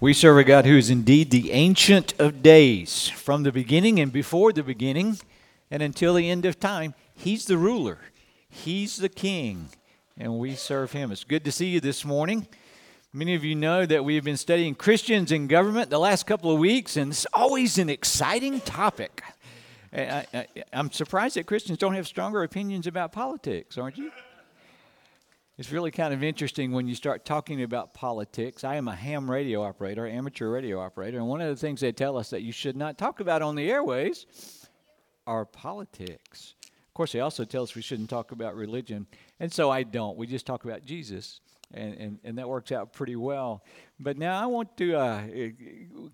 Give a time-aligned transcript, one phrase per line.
[0.00, 3.08] We serve a God who is indeed the Ancient of Days.
[3.08, 5.18] From the beginning and before the beginning
[5.70, 7.98] and until the end of time, He's the ruler,
[8.48, 9.68] He's the King,
[10.16, 11.12] and we serve Him.
[11.12, 12.48] It's good to see you this morning.
[13.12, 16.50] Many of you know that we have been studying Christians in government the last couple
[16.50, 19.22] of weeks, and it's always an exciting topic.
[19.92, 24.10] I, am surprised that Christians don't have stronger opinions about politics, aren't you?
[25.60, 28.64] It's really kind of interesting when you start talking about politics.
[28.64, 31.92] I am a ham radio operator, amateur radio operator, and one of the things they
[31.92, 34.24] tell us that you should not talk about on the airways
[35.26, 36.54] are politics.
[36.64, 39.06] Of course, they also tell us we shouldn't talk about religion,
[39.38, 40.16] and so I don't.
[40.16, 41.42] We just talk about Jesus,
[41.74, 43.62] and, and, and that works out pretty well.
[43.98, 45.22] But now I want to uh,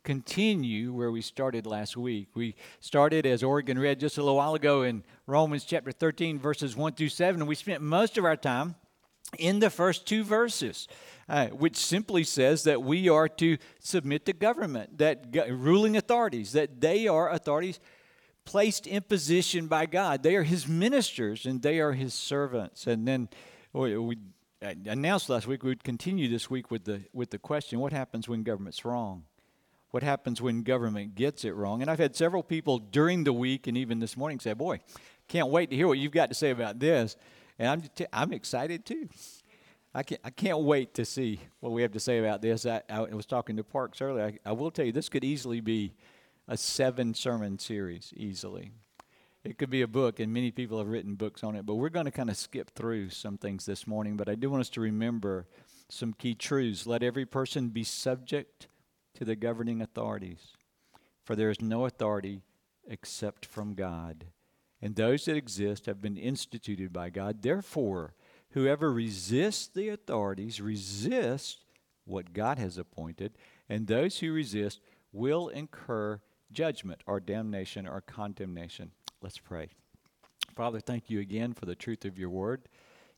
[0.02, 2.30] continue where we started last week.
[2.34, 6.74] We started, as Oregon read just a little while ago, in Romans chapter 13, verses
[6.74, 8.74] 1 through 7, and we spent most of our time
[9.38, 10.88] in the first two verses,
[11.28, 16.52] uh, which simply says that we are to submit to government, that go- ruling authorities,
[16.52, 17.80] that they are authorities
[18.44, 20.22] placed in position by God.
[20.22, 22.86] They are His ministers and they are His servants.
[22.86, 23.28] And then
[23.72, 24.16] we, we
[24.62, 28.28] announced last week we would continue this week with the with the question: What happens
[28.28, 29.24] when government's wrong?
[29.90, 31.80] What happens when government gets it wrong?
[31.80, 34.80] And I've had several people during the week and even this morning say, "Boy,
[35.28, 37.16] can't wait to hear what you've got to say about this."
[37.58, 39.08] And I'm, t- I'm excited too.
[39.94, 42.66] I can't, I can't wait to see what we have to say about this.
[42.66, 44.26] I, I was talking to Parks earlier.
[44.26, 45.94] I, I will tell you, this could easily be
[46.48, 48.72] a seven sermon series, easily.
[49.42, 51.88] It could be a book, and many people have written books on it, but we're
[51.88, 54.16] going to kind of skip through some things this morning.
[54.16, 55.46] But I do want us to remember
[55.88, 56.86] some key truths.
[56.86, 58.68] Let every person be subject
[59.14, 60.48] to the governing authorities,
[61.24, 62.42] for there is no authority
[62.88, 64.26] except from God
[64.80, 67.42] and those that exist have been instituted by God.
[67.42, 68.14] Therefore,
[68.50, 71.58] whoever resists the authorities resists
[72.04, 73.32] what God has appointed,
[73.68, 74.80] and those who resist
[75.12, 76.20] will incur
[76.52, 78.92] judgment or damnation or condemnation.
[79.20, 79.70] Let's pray.
[80.54, 82.68] Father, thank you again for the truth of your word,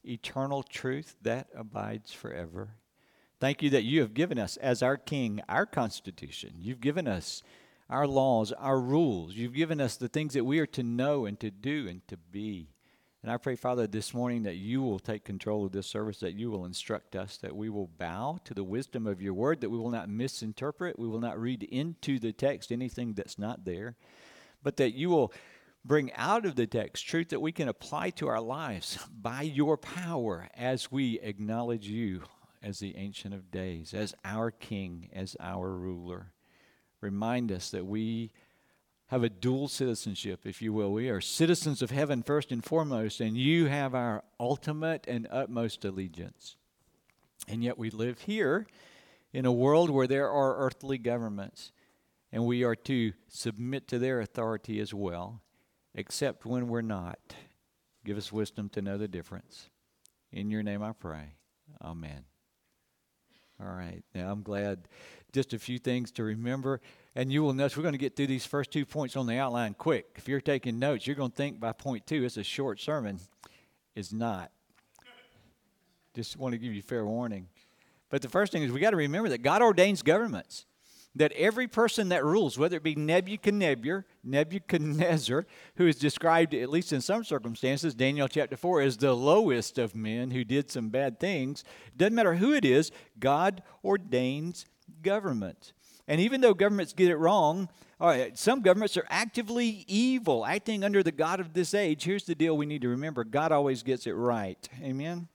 [0.05, 2.71] eternal truth that abides forever.
[3.41, 6.55] Thank you that you have given us, as our King, our Constitution.
[6.59, 7.43] You've given us
[7.91, 9.35] our laws, our rules.
[9.35, 12.17] You've given us the things that we are to know and to do and to
[12.17, 12.69] be.
[13.23, 16.35] And I pray, Father, this morning that you will take control of this service, that
[16.35, 19.71] you will instruct us, that we will bow to the wisdom of your word, that
[19.71, 23.97] we will not misinterpret, we will not read into the text anything that's not there,
[24.63, 25.33] but that you will
[25.85, 29.77] bring out of the text truth that we can apply to our lives by your
[29.77, 32.23] power as we acknowledge you
[32.63, 36.33] as the Ancient of Days, as our King, as our ruler
[37.01, 38.33] remind us that we
[39.09, 40.93] have a dual citizenship, if you will.
[40.93, 45.85] We are citizens of heaven first and foremost, and you have our ultimate and utmost
[45.85, 46.57] allegiance.
[47.49, 48.67] And yet we live here
[49.33, 51.73] in a world where there are earthly governments,
[52.31, 55.41] and we are to submit to their authority as well,
[55.95, 57.19] except when we're not.
[58.05, 59.71] Give us wisdom to know the difference.
[60.31, 61.35] In your name I pray.
[61.83, 62.25] Amen.
[63.61, 64.03] All right.
[64.15, 64.89] Now I'm glad
[65.33, 66.81] just a few things to remember.
[67.15, 69.37] And you will notice we're going to get through these first two points on the
[69.37, 70.07] outline quick.
[70.17, 73.19] If you're taking notes, you're going to think by point two it's a short sermon.
[73.95, 74.53] It's not.
[76.15, 77.49] Just want to give you fair warning.
[78.11, 80.65] But the first thing is we got to remember that God ordains governments.
[81.19, 85.47] That every person that rules, whether it be Nebuchadnezzar, Nebuchadnezzar,
[85.77, 89.95] who is described, at least in some circumstances, Daniel chapter 4, as the lowest of
[89.95, 91.65] men who did some bad things,
[91.97, 94.67] doesn't matter who it is, God ordains
[95.03, 95.73] government.
[96.07, 97.69] And even though governments get it wrong,
[98.01, 102.05] all right, some governments are actively evil, acting under the God of this age.
[102.05, 104.69] Here's the deal we need to remember God always gets it right.
[104.83, 105.29] Amen?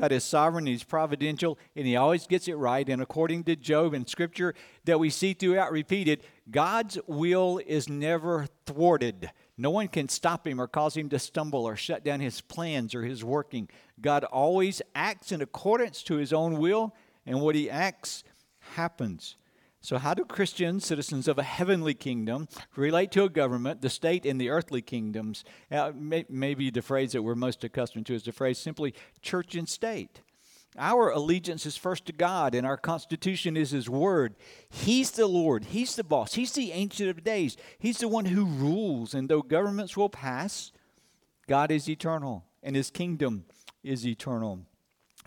[0.00, 2.88] God is sovereign, He's providential, and He always gets it right.
[2.88, 8.46] And according to Job and Scripture that we see throughout repeated, God's will is never
[8.64, 9.30] thwarted.
[9.58, 12.94] No one can stop Him or cause Him to stumble or shut down His plans
[12.94, 13.68] or His working.
[14.00, 16.94] God always acts in accordance to His own will,
[17.26, 18.24] and what He acts
[18.74, 19.36] happens.
[19.82, 24.26] So, how do Christians, citizens of a heavenly kingdom, relate to a government, the state,
[24.26, 25.42] and the earthly kingdoms?
[25.70, 29.54] Uh, may, maybe the phrase that we're most accustomed to is the phrase simply church
[29.54, 30.20] and state.
[30.78, 34.36] Our allegiance is first to God, and our constitution is His Word.
[34.68, 38.44] He's the Lord, He's the boss, He's the Ancient of Days, He's the one who
[38.44, 39.14] rules.
[39.14, 40.72] And though governments will pass,
[41.48, 43.46] God is eternal, and His kingdom
[43.82, 44.66] is eternal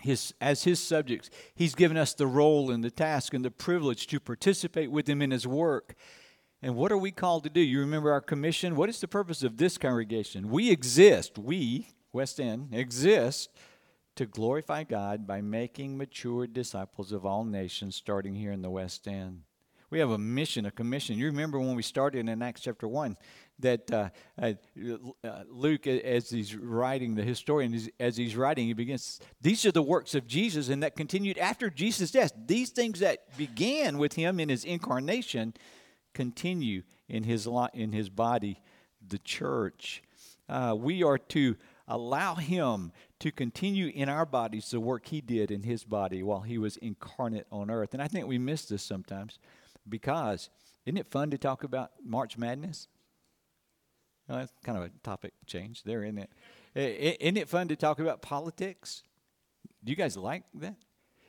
[0.04, 1.30] his, as his subjects.
[1.54, 5.22] He's given us the role and the task and the privilege to participate with him
[5.22, 5.94] in his work.
[6.62, 7.60] And what are we called to do?
[7.60, 8.76] You remember our commission?
[8.76, 10.50] What is the purpose of this congregation?
[10.50, 13.50] We exist, we, West End, exist
[14.16, 19.08] to glorify God by making mature disciples of all nations, starting here in the West
[19.08, 19.42] End.
[19.90, 21.18] We have a mission, a commission.
[21.18, 23.16] You remember when we started in Acts chapter 1
[23.60, 24.10] that uh,
[24.40, 24.52] uh,
[25.22, 29.82] uh Luke, as he's writing, the historian, as he's writing, he begins, These are the
[29.82, 32.32] works of Jesus, and that continued after Jesus' death.
[32.46, 35.54] These things that began with him in his incarnation
[36.14, 38.60] continue in his, in his body,
[39.06, 40.02] the church.
[40.48, 45.50] Uh, we are to allow him to continue in our bodies the work he did
[45.50, 47.92] in his body while he was incarnate on earth.
[47.92, 49.38] And I think we miss this sometimes
[49.88, 50.50] because
[50.86, 52.88] isn't it fun to talk about March Madness?
[54.28, 56.30] Well, that's kind of a topic change there, isn't it?
[56.74, 59.02] Isn't it fun to talk about politics?
[59.84, 60.76] Do you guys like that?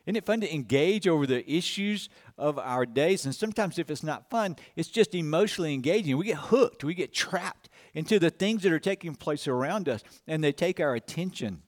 [0.05, 3.25] Isn't it fun to engage over the issues of our days?
[3.25, 6.15] And sometimes, if it's not fun, it's just emotionally engaging.
[6.17, 10.03] We get hooked, we get trapped into the things that are taking place around us,
[10.27, 11.63] and they take our attention.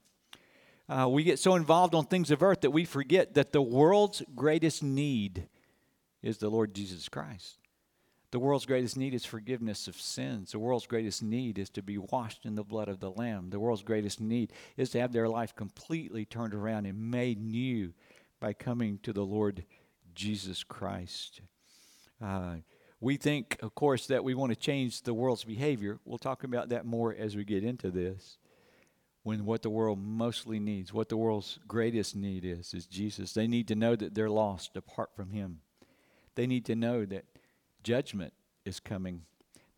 [0.88, 4.22] Uh, we get so involved on things of earth that we forget that the world's
[4.34, 5.48] greatest need
[6.22, 7.57] is the Lord Jesus Christ.
[8.30, 10.52] The world's greatest need is forgiveness of sins.
[10.52, 13.48] The world's greatest need is to be washed in the blood of the Lamb.
[13.48, 17.94] The world's greatest need is to have their life completely turned around and made new
[18.38, 19.64] by coming to the Lord
[20.14, 21.40] Jesus Christ.
[22.22, 22.56] Uh,
[23.00, 25.98] we think, of course, that we want to change the world's behavior.
[26.04, 28.36] We'll talk about that more as we get into this.
[29.22, 33.32] When what the world mostly needs, what the world's greatest need is, is Jesus.
[33.32, 35.60] They need to know that they're lost apart from Him.
[36.34, 37.24] They need to know that
[37.88, 38.34] judgment
[38.66, 39.22] is coming.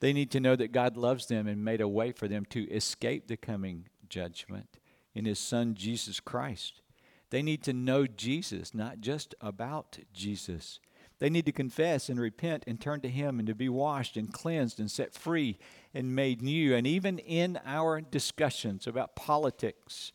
[0.01, 2.69] They need to know that God loves them and made a way for them to
[2.69, 4.81] escape the coming judgment
[5.15, 6.83] in His Son, Jesus Christ.
[7.31, 10.81] They need to know Jesus, not just about Jesus.
[11.21, 14.33] They need to confess and repent and turn to Him and to be washed and
[14.33, 15.57] cleansed and set free
[15.95, 16.75] and made new.
[16.75, 20.11] And even in our discussions about politics,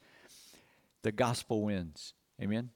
[1.01, 2.13] the gospel wins.
[2.41, 2.71] Amen?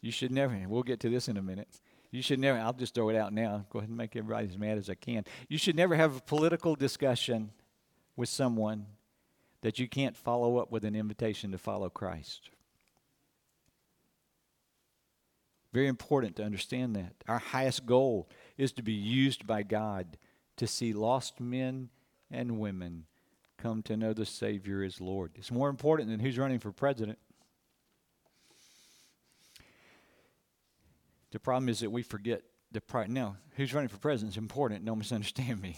[0.00, 1.68] You should never, we'll get to this in a minute.
[2.10, 3.66] You should never, I'll just throw it out now.
[3.70, 5.24] Go ahead and make everybody as mad as I can.
[5.48, 7.50] You should never have a political discussion
[8.16, 8.86] with someone
[9.62, 12.50] that you can't follow up with an invitation to follow Christ.
[15.72, 17.14] Very important to understand that.
[17.28, 18.28] Our highest goal
[18.58, 20.18] is to be used by God
[20.56, 21.90] to see lost men
[22.30, 23.06] and women
[23.56, 25.32] come to know the Savior as Lord.
[25.36, 27.18] It's more important than who's running for president.
[31.32, 32.42] The problem is that we forget
[32.72, 34.84] the pri- no, who's running for president is important.
[34.84, 35.76] Don't misunderstand me.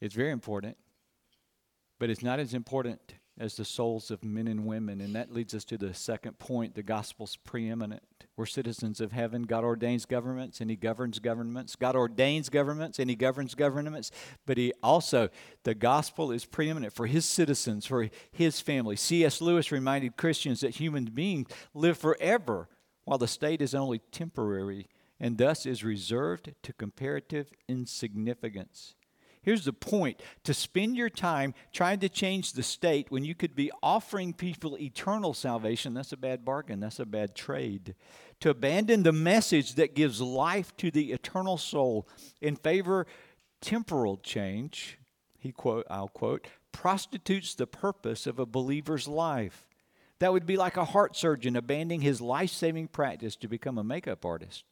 [0.00, 0.76] It's very important,
[1.98, 5.00] but it's not as important as the souls of men and women.
[5.00, 8.02] And that leads us to the second point the gospel's preeminent.
[8.36, 9.42] We're citizens of heaven.
[9.42, 11.76] God ordains governments and He governs governments.
[11.76, 14.10] God ordains governments and He governs governments.
[14.46, 15.28] But He also,
[15.64, 18.96] the gospel is preeminent for His citizens, for His family.
[18.96, 19.40] C.S.
[19.40, 22.68] Lewis reminded Christians that human beings live forever
[23.06, 24.88] while the state is only temporary
[25.18, 28.94] and thus is reserved to comparative insignificance.
[29.40, 33.54] Here's the point to spend your time trying to change the state when you could
[33.54, 37.94] be offering people eternal salvation, that's a bad bargain, that's a bad trade.
[38.40, 42.08] To abandon the message that gives life to the eternal soul
[42.40, 43.06] in favor
[43.60, 44.98] temporal change,
[45.38, 49.68] he quote, I'll quote, prostitutes the purpose of a believer's life.
[50.18, 53.84] That would be like a heart surgeon abandoning his life saving practice to become a
[53.84, 54.64] makeup artist.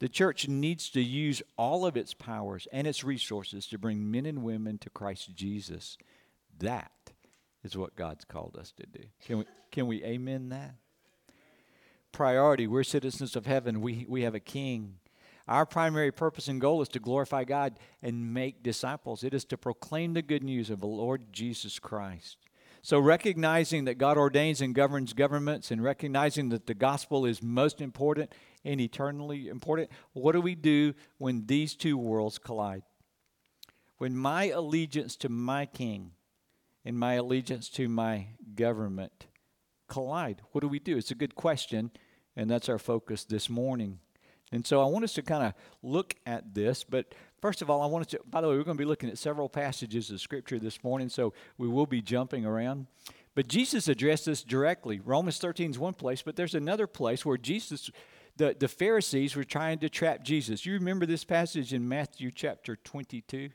[0.00, 4.26] The church needs to use all of its powers and its resources to bring men
[4.26, 5.96] and women to Christ Jesus.
[6.58, 6.90] That
[7.62, 9.04] is what God's called us to do.
[9.24, 10.74] Can we, can we amen that?
[12.10, 14.96] Priority we're citizens of heaven, we, we have a king.
[15.48, 19.24] Our primary purpose and goal is to glorify God and make disciples.
[19.24, 22.36] It is to proclaim the good news of the Lord Jesus Christ.
[22.84, 27.80] So, recognizing that God ordains and governs governments and recognizing that the gospel is most
[27.80, 28.32] important
[28.64, 32.82] and eternally important, what do we do when these two worlds collide?
[33.98, 36.10] When my allegiance to my king
[36.84, 39.28] and my allegiance to my government
[39.86, 40.96] collide, what do we do?
[40.96, 41.92] It's a good question,
[42.34, 44.00] and that's our focus this morning.
[44.50, 47.82] And so I want us to kind of look at this, but First of all,
[47.82, 50.20] I wanted to, by the way, we're going to be looking at several passages of
[50.20, 52.86] Scripture this morning, so we will be jumping around.
[53.34, 55.00] But Jesus addressed this directly.
[55.00, 57.90] Romans 13 is one place, but there's another place where Jesus,
[58.36, 60.64] the, the Pharisees were trying to trap Jesus.
[60.64, 63.48] You remember this passage in Matthew chapter 22?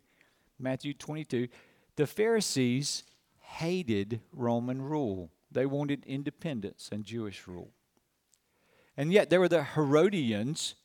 [0.59, 1.47] Matthew 22.
[1.95, 3.03] The Pharisees
[3.39, 7.71] hated Roman rule, they wanted independence and Jewish rule.
[8.97, 10.75] And yet there were the Herodians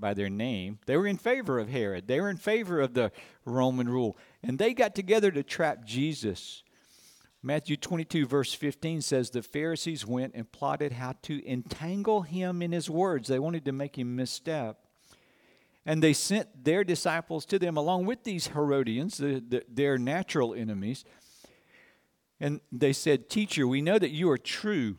[0.00, 2.06] by their name, they were in favor of Herod.
[2.06, 3.12] They were in favor of the
[3.44, 4.16] Roman rule.
[4.42, 6.62] And they got together to trap Jesus.
[7.42, 12.72] Matthew 22, verse 15 says the Pharisees went and plotted how to entangle him in
[12.72, 13.28] his words.
[13.28, 14.78] They wanted to make him misstep.
[15.84, 20.54] And they sent their disciples to them along with these Herodians, the, the, their natural
[20.54, 21.04] enemies.
[22.40, 24.96] And they said, Teacher, we know that you are true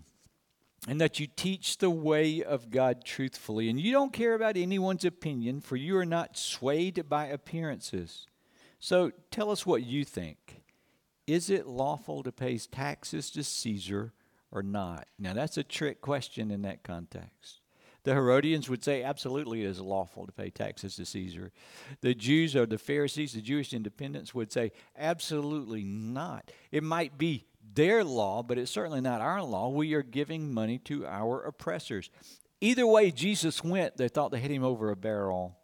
[0.87, 3.69] and that you teach the way of God truthfully.
[3.69, 8.27] And you don't care about anyone's opinion, for you are not swayed by appearances.
[8.79, 10.61] So tell us what you think.
[11.25, 14.13] Is it lawful to pay taxes to Caesar
[14.51, 15.07] or not?
[15.17, 17.61] Now, that's a trick question in that context.
[18.03, 21.51] The Herodians would say absolutely it is lawful to pay taxes to Caesar.
[22.01, 26.51] The Jews or the Pharisees, the Jewish independents, would say absolutely not.
[26.71, 29.69] It might be their law, but it's certainly not our law.
[29.69, 32.09] We are giving money to our oppressors.
[32.61, 35.57] Either way Jesus went, they thought they hit him over a barrel.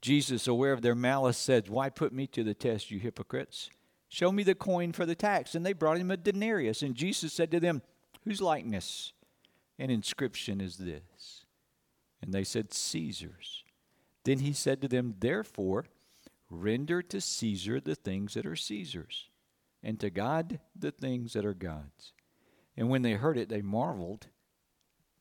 [0.00, 3.70] Jesus, aware of their malice, said, Why put me to the test, you hypocrites?
[4.08, 5.54] Show me the coin for the tax.
[5.54, 6.82] And they brought him a denarius.
[6.82, 7.82] And Jesus said to them,
[8.24, 9.12] Whose likeness
[9.78, 11.44] and inscription is this?
[12.20, 13.64] And they said, Caesar's.
[14.24, 15.86] Then he said to them, Therefore,
[16.50, 19.29] render to Caesar the things that are Caesar's,
[19.82, 22.12] and to God the things that are God's.
[22.76, 24.26] And when they heard it, they marveled.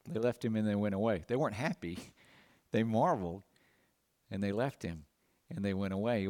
[0.09, 1.23] They left him and they went away.
[1.27, 1.99] They weren't happy.
[2.71, 3.41] They marveled
[4.29, 5.05] and they left him
[5.49, 6.27] and they went away.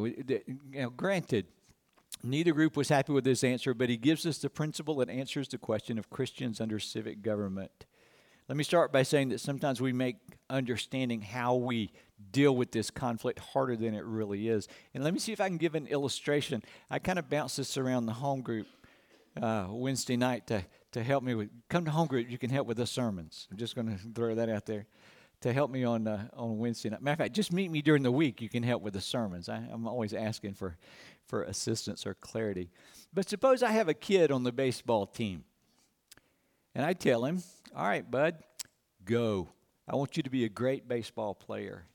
[0.71, 1.47] Now, granted,
[2.23, 5.47] Neither group was happy with this answer, but he gives us the principle that answers
[5.47, 7.85] the question of Christians under civic government.
[8.49, 10.15] Let me start by saying that sometimes we make
[10.49, 11.91] understanding how we
[12.31, 14.67] deal with this conflict harder than it really is.
[14.95, 16.63] And let me see if I can give an illustration.
[16.89, 18.65] I kind of bounce this around the home group
[19.39, 21.49] uh, Wednesday night to, to help me with.
[21.69, 23.47] Come to home group, you can help with the sermons.
[23.51, 24.87] I'm just going to throw that out there
[25.41, 27.03] to help me on uh, on Wednesday night.
[27.03, 28.41] Matter of fact, just meet me during the week.
[28.41, 29.47] You can help with the sermons.
[29.47, 30.75] I, am always asking for
[31.27, 32.71] for assistance or clarity.
[33.13, 35.43] But suppose I have a kid on the baseball team,
[36.75, 37.41] and I tell him,
[37.75, 38.43] "All right, bud,
[39.03, 39.49] go.
[39.87, 41.85] I want you to be a great baseball player."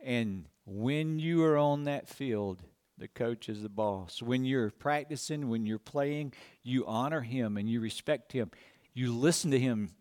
[0.00, 2.62] And when you are on that field,
[2.98, 4.22] the coach is the boss.
[4.22, 6.32] When you're practicing, when you're playing,
[6.62, 8.50] you honor him and you respect him.
[8.94, 9.94] You listen to him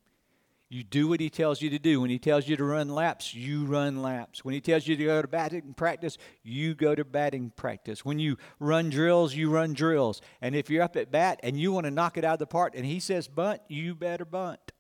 [0.68, 2.02] you do what he tells you to do.
[2.02, 4.44] When he tells you to run laps, you run laps.
[4.44, 8.04] When he tells you to go to batting practice, you go to batting practice.
[8.04, 10.22] When you run drills, you run drills.
[10.42, 12.48] And if you're up at bat and you want to knock it out of the
[12.48, 14.72] park and he says bunt, you better bunt.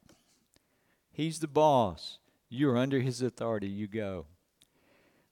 [1.12, 2.18] He's the boss.
[2.50, 3.68] You're under his authority.
[3.68, 4.26] You go.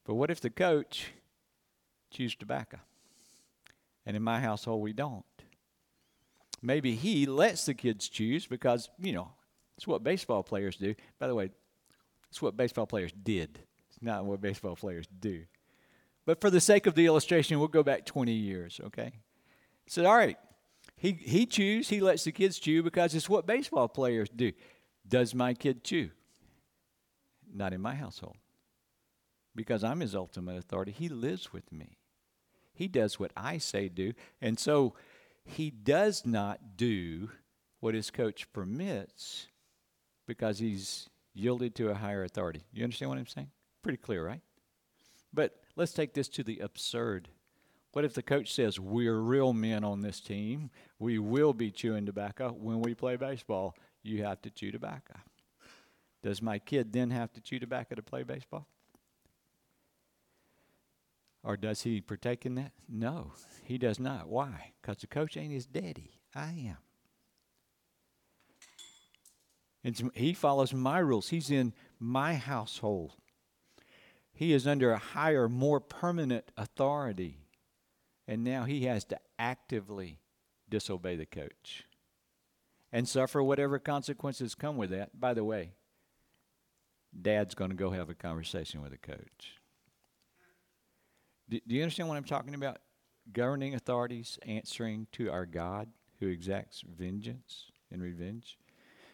[0.05, 1.13] But what if the coach
[2.11, 2.77] chews tobacco?
[4.05, 5.25] And in my household, we don't.
[6.61, 9.31] Maybe he lets the kids choose because, you know,
[9.77, 10.95] it's what baseball players do.
[11.19, 11.51] By the way,
[12.29, 13.59] it's what baseball players did.
[13.89, 15.43] It's not what baseball players do.
[16.25, 19.11] But for the sake of the illustration, we'll go back 20 years, okay?
[19.87, 20.37] So, all right,
[20.95, 24.53] he, he chews, he lets the kids chew because it's what baseball players do.
[25.07, 26.11] Does my kid chew?
[27.53, 28.37] Not in my household.
[29.55, 30.91] Because I'm his ultimate authority.
[30.91, 31.97] He lives with me.
[32.73, 34.13] He does what I say do.
[34.41, 34.95] And so
[35.45, 37.29] he does not do
[37.79, 39.47] what his coach permits
[40.27, 42.63] because he's yielded to a higher authority.
[42.71, 43.49] You understand what I'm saying?
[43.81, 44.41] Pretty clear, right?
[45.33, 47.29] But let's take this to the absurd.
[47.91, 50.69] What if the coach says, We're real men on this team.
[50.99, 52.49] We will be chewing tobacco.
[52.49, 55.15] When we play baseball, you have to chew tobacco.
[56.21, 58.67] Does my kid then have to chew tobacco to play baseball?
[61.43, 62.71] Or does he partake in that?
[62.87, 64.29] No, he does not.
[64.29, 64.71] Why?
[64.81, 66.21] Because the coach ain't his daddy.
[66.33, 66.77] I am.
[69.83, 71.29] It's, he follows my rules.
[71.29, 73.13] He's in my household.
[74.33, 77.39] He is under a higher, more permanent authority.
[78.27, 80.19] And now he has to actively
[80.69, 81.83] disobey the coach
[82.91, 85.19] and suffer whatever consequences come with that.
[85.19, 85.73] By the way,
[87.19, 89.59] dad's going to go have a conversation with the coach.
[91.49, 92.77] Do, do, you understand what I'm talking about?
[93.31, 98.57] Governing authorities answering to our God who exacts vengeance and revenge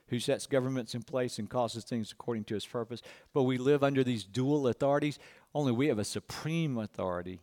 [0.09, 3.01] who sets governments in place and causes things according to his purpose.
[3.33, 5.19] But we live under these dual authorities.
[5.53, 7.39] Only we have a supreme authority.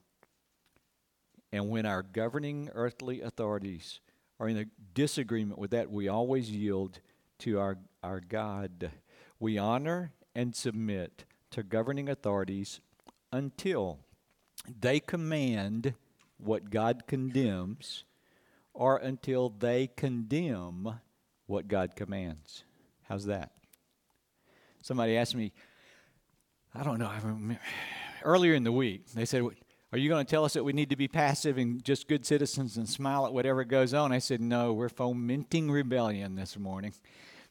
[1.52, 4.00] And when our governing earthly authorities
[4.38, 7.00] are in a disagreement with that, we always yield
[7.40, 8.90] to our, our God.
[9.38, 12.80] We honor and submit to governing authorities
[13.32, 14.00] until
[14.80, 15.94] they command
[16.38, 18.04] what God condemns
[18.74, 21.00] or until they condemn
[21.46, 22.64] what God commands.
[23.08, 23.52] How's that?
[24.82, 25.52] Somebody asked me,
[26.74, 27.58] I don't know, I remember,
[28.22, 29.42] earlier in the week, they said,
[29.92, 32.26] Are you going to tell us that we need to be passive and just good
[32.26, 34.12] citizens and smile at whatever goes on?
[34.12, 36.92] I said, No, we're fomenting rebellion this morning.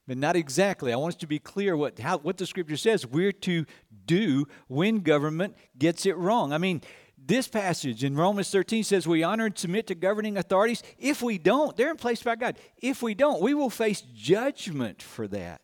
[0.08, 0.94] But not exactly.
[0.94, 3.66] I want us to be clear what, how, what the scripture says we're to
[4.06, 6.54] do when government gets it wrong.
[6.54, 6.82] I mean,
[7.28, 10.84] this passage in Romans 13 says we honor and submit to governing authorities.
[10.98, 12.58] If we don't, they're in place by God.
[12.78, 15.62] If we don't, we will face judgment for that.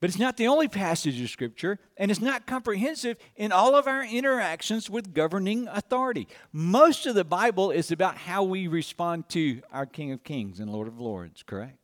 [0.00, 3.86] But it's not the only passage of Scripture, and it's not comprehensive in all of
[3.86, 6.26] our interactions with governing authority.
[6.52, 10.72] Most of the Bible is about how we respond to our King of Kings and
[10.72, 11.81] Lord of Lords, correct?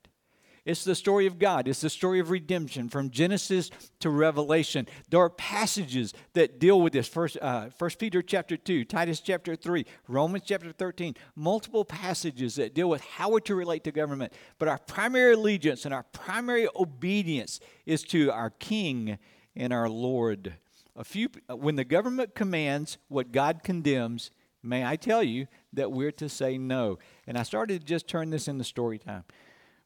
[0.68, 1.66] It's the story of God.
[1.66, 3.70] It's the story of redemption from Genesis
[4.00, 4.86] to Revelation.
[5.08, 7.08] There are passages that deal with this.
[7.08, 11.14] First, uh, First Peter chapter 2, Titus chapter 3, Romans chapter 13.
[11.34, 14.34] Multiple passages that deal with how we're to relate to government.
[14.58, 19.16] But our primary allegiance and our primary obedience is to our King
[19.56, 20.52] and our Lord.
[20.94, 24.30] A few, when the government commands what God condemns,
[24.62, 26.98] may I tell you that we're to say no.
[27.26, 29.24] And I started to just turn this into story time.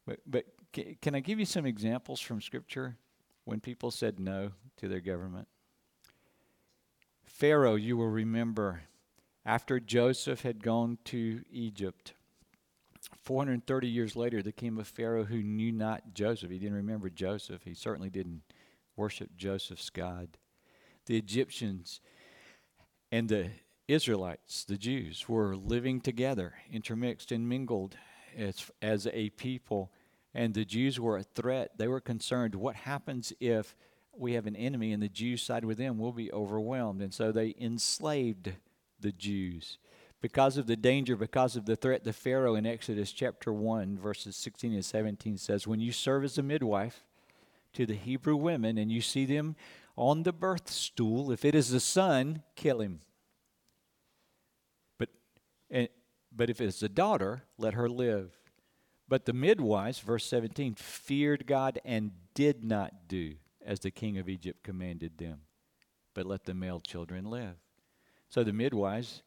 [0.05, 2.97] But, but can I give you some examples from Scripture
[3.45, 5.49] when people said no to their government?
[7.25, 8.83] Pharaoh, you will remember,
[9.45, 12.15] after Joseph had gone to Egypt,
[13.23, 16.51] 430 years later, there came a Pharaoh who knew not Joseph.
[16.51, 17.63] He didn't remember Joseph.
[17.65, 18.43] He certainly didn't
[18.97, 20.39] worship Joseph's God.
[21.07, 22.01] The Egyptians
[23.11, 23.51] and the
[23.89, 27.97] Israelites, the Jews, were living together, intermixed and mingled
[28.37, 29.91] as, as a people
[30.35, 31.73] and the Jews were a threat.
[31.77, 33.75] They were concerned what happens if
[34.17, 35.99] we have an enemy and the Jews side with them?
[35.99, 37.03] We'll be overwhelmed.
[37.03, 38.53] And so they enslaved
[39.01, 39.79] the Jews.
[40.21, 44.37] Because of the danger, because of the threat, the Pharaoh in Exodus chapter 1, verses
[44.37, 47.05] 16 and 17 says, When you serve as a midwife
[47.73, 49.57] to the Hebrew women and you see them
[49.97, 53.01] on the birth stool, if it is a son, kill him.
[54.99, 55.09] But,
[55.71, 55.89] eh,
[56.31, 58.31] but if it's a daughter, let her live.
[59.13, 64.27] But the midwives, verse 17, feared God and did not do as the king of
[64.27, 65.41] Egypt commanded them,
[66.15, 67.57] but let the male children live.
[68.31, 69.23] So the midwives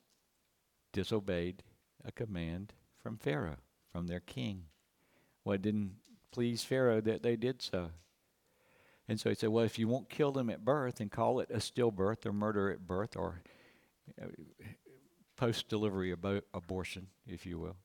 [0.91, 1.61] disobeyed
[2.03, 3.57] a command from Pharaoh,
[3.91, 4.63] from their king.
[5.43, 5.97] Well, it didn't
[6.31, 7.91] please Pharaoh that they did so.
[9.07, 11.51] And so he said, Well, if you won't kill them at birth and call it
[11.51, 13.43] a stillbirth or murder at birth or
[14.19, 14.29] uh,
[15.37, 17.77] post delivery abortion, if you will,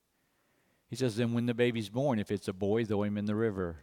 [0.90, 3.37] he says, then when the baby's born, if it's a boy, throw him in the
[3.37, 3.76] river.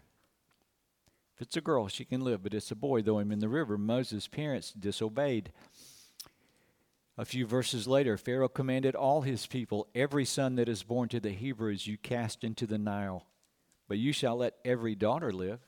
[1.36, 3.48] If it's a girl, she can live, but it's a boy, throw him in the
[3.48, 3.78] river.
[3.78, 5.54] Moses' parents disobeyed.
[7.18, 11.20] A few verses later, Pharaoh commanded all his people, Every son that is born to
[11.22, 13.26] the Hebrews you cast into the Nile,
[13.88, 15.62] but you shall let every daughter live.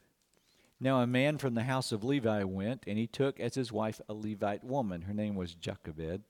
[0.80, 4.02] Now a man from the house of Levi went, and he took as his wife
[4.10, 5.04] a Levite woman.
[5.04, 6.24] Her name was Jochebed.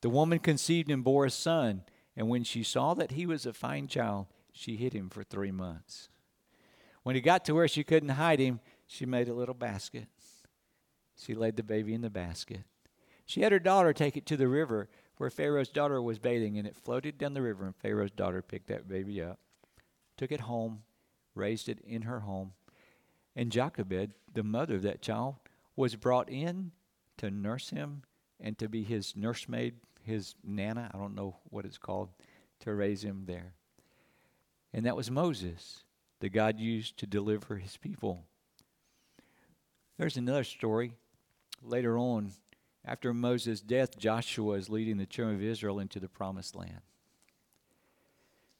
[0.00, 1.82] The woman conceived and bore a son.
[2.16, 5.50] And when she saw that he was a fine child, she hid him for three
[5.50, 6.08] months.
[7.02, 10.06] When he got to where she couldn't hide him, she made a little basket.
[11.16, 12.62] She laid the baby in the basket.
[13.26, 16.66] She had her daughter take it to the river where Pharaoh's daughter was bathing, and
[16.66, 17.64] it floated down the river.
[17.64, 19.38] And Pharaoh's daughter picked that baby up,
[20.16, 20.82] took it home,
[21.34, 22.52] raised it in her home.
[23.34, 25.36] And Jochebed, the mother of that child,
[25.74, 26.72] was brought in
[27.18, 28.02] to nurse him
[28.40, 29.74] and to be his nursemaid
[30.06, 32.08] his nana, I don't know what it's called,
[32.60, 33.52] to raise him there.
[34.72, 35.84] And that was Moses
[36.20, 38.24] that God used to deliver his people.
[39.98, 40.92] There's another story
[41.62, 42.32] later on.
[42.84, 46.82] After Moses' death, Joshua is leading the children of Israel into the promised land.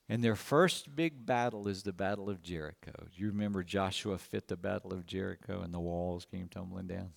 [0.09, 2.93] And their first big battle is the Battle of Jericho.
[3.15, 7.11] You remember Joshua fit the Battle of Jericho and the walls came tumbling down?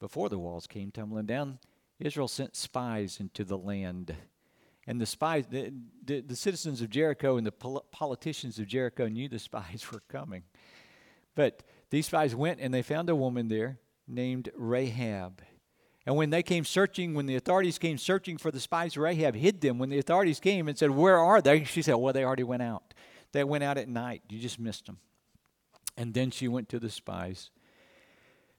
[0.00, 1.58] Before the walls came tumbling down,
[2.04, 4.14] Israel sent spies into the land.
[4.86, 5.72] And the spies, the,
[6.04, 10.02] the, the citizens of Jericho and the pol- politicians of Jericho knew the spies were
[10.08, 10.44] coming.
[11.34, 15.40] But these spies went and they found a woman there named Rahab.
[16.06, 19.62] And when they came searching, when the authorities came searching for the spies, Rahab hid
[19.62, 19.78] them.
[19.78, 21.64] When the authorities came and said, Where are they?
[21.64, 22.92] She said, Well, they already went out.
[23.32, 24.22] They went out at night.
[24.28, 24.98] You just missed them.
[25.96, 27.48] And then she went to the spies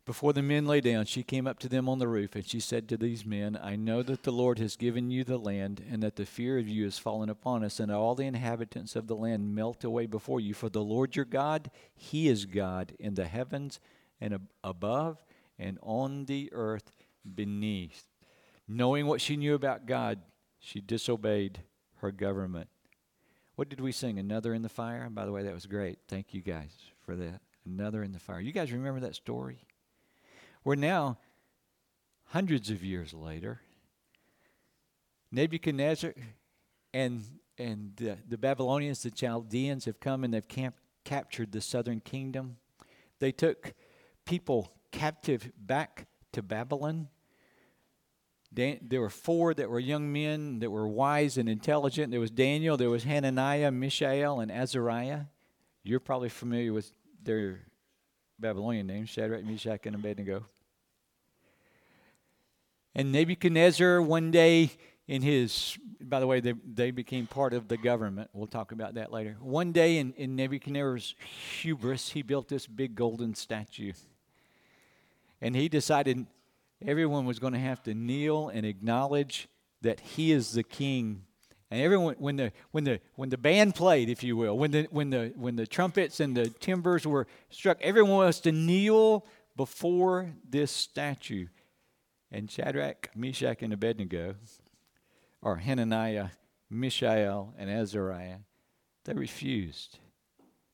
[0.06, 2.60] before the men lay down, she came up to them on the roof, and she
[2.60, 6.04] said to these men, I know that the Lord has given you the land, and
[6.04, 9.16] that the fear of you has fallen upon us, and all the inhabitants of the
[9.16, 10.54] land melt away before you.
[10.54, 13.80] For the Lord your God, He is God in the heavens
[14.22, 15.24] and ab- above,
[15.58, 16.92] and on the earth
[17.34, 18.06] beneath.
[18.68, 20.20] Knowing what she knew about God,
[20.60, 21.64] she disobeyed
[21.98, 22.70] her government.
[23.56, 24.20] What did we sing?
[24.20, 25.10] Another in the fire?
[25.10, 25.98] By the way, that was great.
[26.08, 26.72] Thank you guys
[27.06, 27.42] for that.
[27.66, 28.40] Another in the fire.
[28.40, 29.66] You guys remember that story?
[30.66, 31.20] We're now,
[32.26, 33.62] hundreds of years later,
[35.32, 36.14] Nebuchadnezzar
[36.92, 37.24] and
[37.58, 40.76] and the, the Babylonians, the Chaldeans, have come and they've camp,
[41.06, 42.58] captured the southern kingdom.
[43.20, 43.74] They took
[44.26, 47.08] people captive back to Babylon.
[48.54, 52.12] Dan, there were four that were young men that were wise and intelligent.
[52.12, 55.26] There was Daniel, there was Hananiah, Mishael, and Azariah.
[55.84, 56.92] You're probably familiar with
[57.24, 57.62] their
[58.40, 60.46] Babylonian names Shadrach, Meshach, and Abednego.
[62.96, 64.72] And Nebuchadnezzar, one day
[65.08, 68.30] in his, by the way, they, they became part of the government.
[68.34, 69.36] We'll talk about that later.
[69.42, 71.16] One day in, in Nebuchadnezzar's
[71.62, 73.92] hubris, he built this big golden statue.
[75.42, 76.26] And he decided
[76.86, 79.50] everyone was going to have to kneel and acknowledge
[79.82, 81.24] that he is the king
[81.72, 84.88] and everyone when the when the when the band played if you will when the
[84.92, 90.32] when the when the trumpets and the timbers were struck everyone was to kneel before
[90.48, 91.48] this statue
[92.36, 94.36] and shadrach meshach and abednego
[95.42, 96.30] or hananiah
[96.70, 98.40] mishael and azariah
[99.06, 100.00] they refused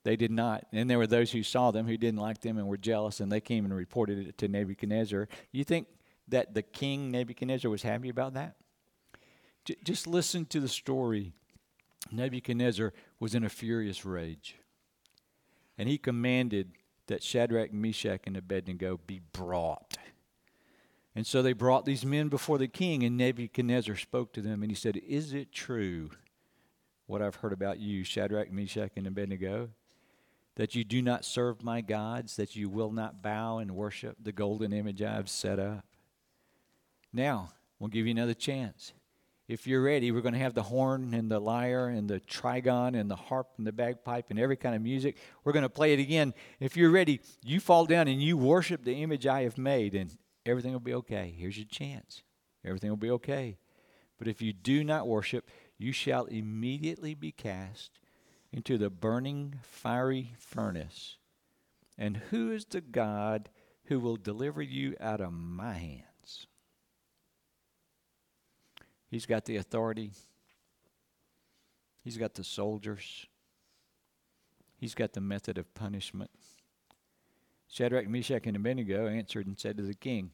[0.03, 0.65] they did not.
[0.71, 3.31] And there were those who saw them who didn't like them and were jealous, and
[3.31, 5.27] they came and reported it to Nebuchadnezzar.
[5.51, 5.87] You think
[6.27, 8.55] that the king Nebuchadnezzar was happy about that?
[9.65, 11.33] J- just listen to the story.
[12.11, 14.55] Nebuchadnezzar was in a furious rage,
[15.77, 16.71] and he commanded
[17.07, 19.97] that Shadrach, Meshach, and Abednego be brought.
[21.15, 24.71] And so they brought these men before the king, and Nebuchadnezzar spoke to them, and
[24.71, 26.11] he said, Is it true
[27.05, 29.69] what I've heard about you, Shadrach, Meshach, and Abednego?
[30.55, 34.31] that you do not serve my gods, that you will not bow and worship the
[34.31, 35.85] golden image I have set up.
[37.13, 38.93] Now, we'll give you another chance.
[39.47, 42.99] If you're ready, we're going to have the horn and the lyre and the trigon
[42.99, 45.17] and the harp and the bagpipe and every kind of music.
[45.43, 46.33] We're going to play it again.
[46.59, 50.15] If you're ready, you fall down and you worship the image I have made, and
[50.45, 51.33] everything will be okay.
[51.37, 52.23] Here's your chance.
[52.65, 53.57] Everything will be okay.
[54.17, 57.99] But if you do not worship, you shall immediately be cast
[58.51, 61.17] into the burning fiery furnace.
[61.97, 63.49] And who is the God
[63.85, 66.47] who will deliver you out of my hands?
[69.09, 70.11] He's got the authority.
[72.03, 73.25] He's got the soldiers.
[74.77, 76.31] He's got the method of punishment.
[77.71, 80.29] Shadrach, Meshach, and Abednego answered and said to the king,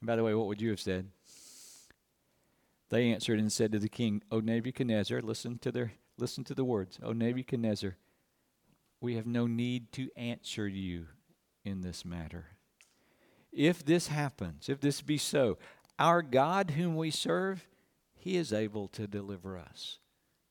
[0.00, 1.08] and by the way, what would you have said?
[2.88, 6.64] They answered and said to the king, O Nebuchadnezzar, listen to their Listen to the
[6.64, 6.98] words.
[7.02, 7.96] O Nebuchadnezzar,
[9.00, 11.06] we have no need to answer you
[11.64, 12.48] in this matter.
[13.50, 15.56] If this happens, if this be so,
[15.98, 17.66] our God whom we serve,
[18.14, 19.98] he is able to deliver us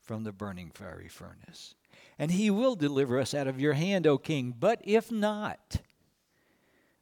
[0.01, 1.75] from the burning fiery furnace.
[2.19, 4.53] And he will deliver us out of your hand, O king.
[4.59, 5.77] But if not,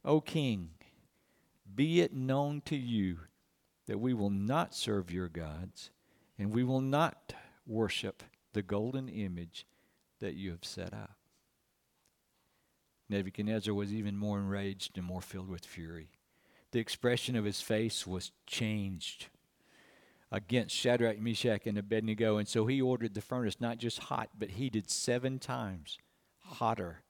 [0.06, 0.70] O king,
[1.74, 3.18] be it known to you
[3.88, 5.90] that we will not serve your gods,
[6.38, 7.34] and we will not
[7.66, 8.22] worship
[8.54, 9.66] the golden image
[10.20, 11.18] that you have set up.
[13.10, 16.10] Nebuchadnezzar was even more enraged and more filled with fury.
[16.72, 19.28] The expression of his face was changed
[20.32, 22.38] against Shadrach, Meshach, and Abednego.
[22.38, 25.98] And so he ordered the furnace not just hot, but heated seven times
[26.40, 27.04] hotter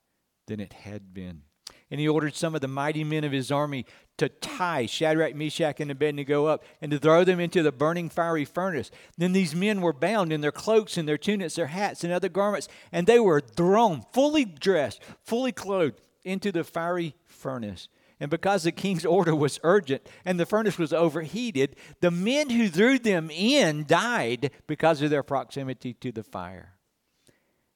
[0.47, 1.43] than it had been.
[1.89, 3.85] And he ordered some of the mighty men of his army
[4.17, 8.45] to tie Shadrach, Meshach, and Abednego up and to throw them into the burning fiery
[8.45, 8.91] furnace.
[9.17, 12.29] Then these men were bound in their cloaks and their tunics, their hats, and other
[12.29, 17.87] garments, and they were thrown, fully dressed, fully clothed, into the fiery furnace.
[18.19, 22.67] And because the king's order was urgent and the furnace was overheated, the men who
[22.67, 26.73] threw them in died because of their proximity to the fire.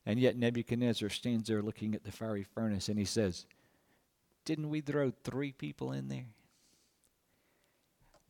[0.05, 3.45] And yet Nebuchadnezzar stands there looking at the fiery furnace and he says,
[4.45, 6.25] didn't we throw three people in there?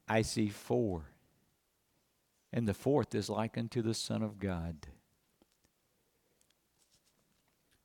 [0.07, 1.05] I see four.
[2.51, 4.87] And the fourth is like unto the Son of God.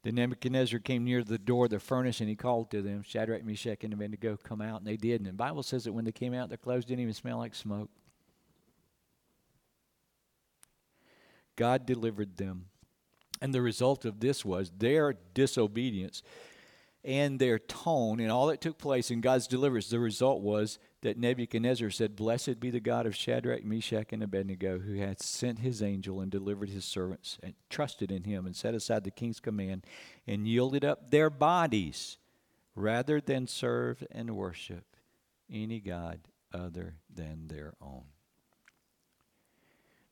[0.06, 3.44] Then Nebuchadnezzar came near the door of the furnace and he called to them, Shadrach,
[3.44, 4.78] Meshach, and Abednego, come out.
[4.78, 5.20] And they did.
[5.20, 7.56] And the Bible says that when they came out, their clothes didn't even smell like
[7.56, 7.90] smoke.
[11.56, 12.66] God delivered them.
[13.42, 16.22] And the result of this was their disobedience
[17.06, 21.16] and their tone and all that took place in God's deliverance, the result was that
[21.16, 25.82] Nebuchadnezzar said, Blessed be the God of Shadrach, Meshach, and Abednego, who hath sent his
[25.82, 29.86] angel and delivered his servants, and trusted in him, and set aside the king's command,
[30.26, 32.18] and yielded up their bodies
[32.74, 34.96] rather than serve and worship
[35.48, 36.18] any God
[36.52, 38.15] other than their own.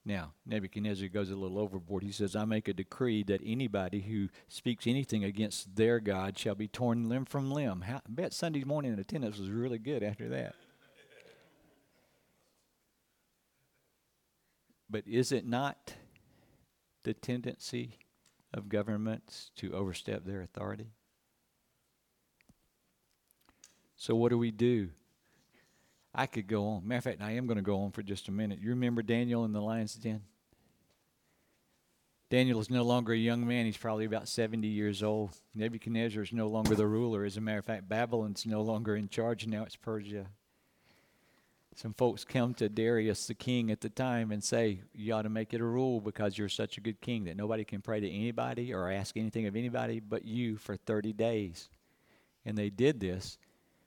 [0.07, 2.03] Now, Nebuchadnezzar goes a little overboard.
[2.03, 6.55] He says, I make a decree that anybody who speaks anything against their God shall
[6.55, 7.83] be torn limb from limb.
[7.83, 10.55] How, I bet Sunday morning attendance was really good after that.
[14.91, 15.95] But is it not
[17.03, 17.99] the tendency
[18.53, 20.91] of governments to overstep their authority?
[23.97, 24.91] So, what do we do?
[26.15, 26.87] I could go on.
[26.87, 28.61] Matter of fact, I am going to go on for just a minute.
[28.61, 30.23] You remember Daniel in the lion's den?
[32.31, 33.67] Daniel is no longer a young man.
[33.67, 35.31] He's probably about 70 years old.
[35.55, 37.25] Nebuchadnezzar is no longer the ruler.
[37.25, 39.47] As a matter of fact, Babylon's no longer in charge.
[39.47, 40.27] Now it's Persia.
[41.77, 45.29] Some folks come to Darius, the king at the time, and say, You ought to
[45.29, 48.09] make it a rule because you're such a good king that nobody can pray to
[48.09, 51.69] anybody or ask anything of anybody but you for 30 days.
[52.45, 53.39] And they did this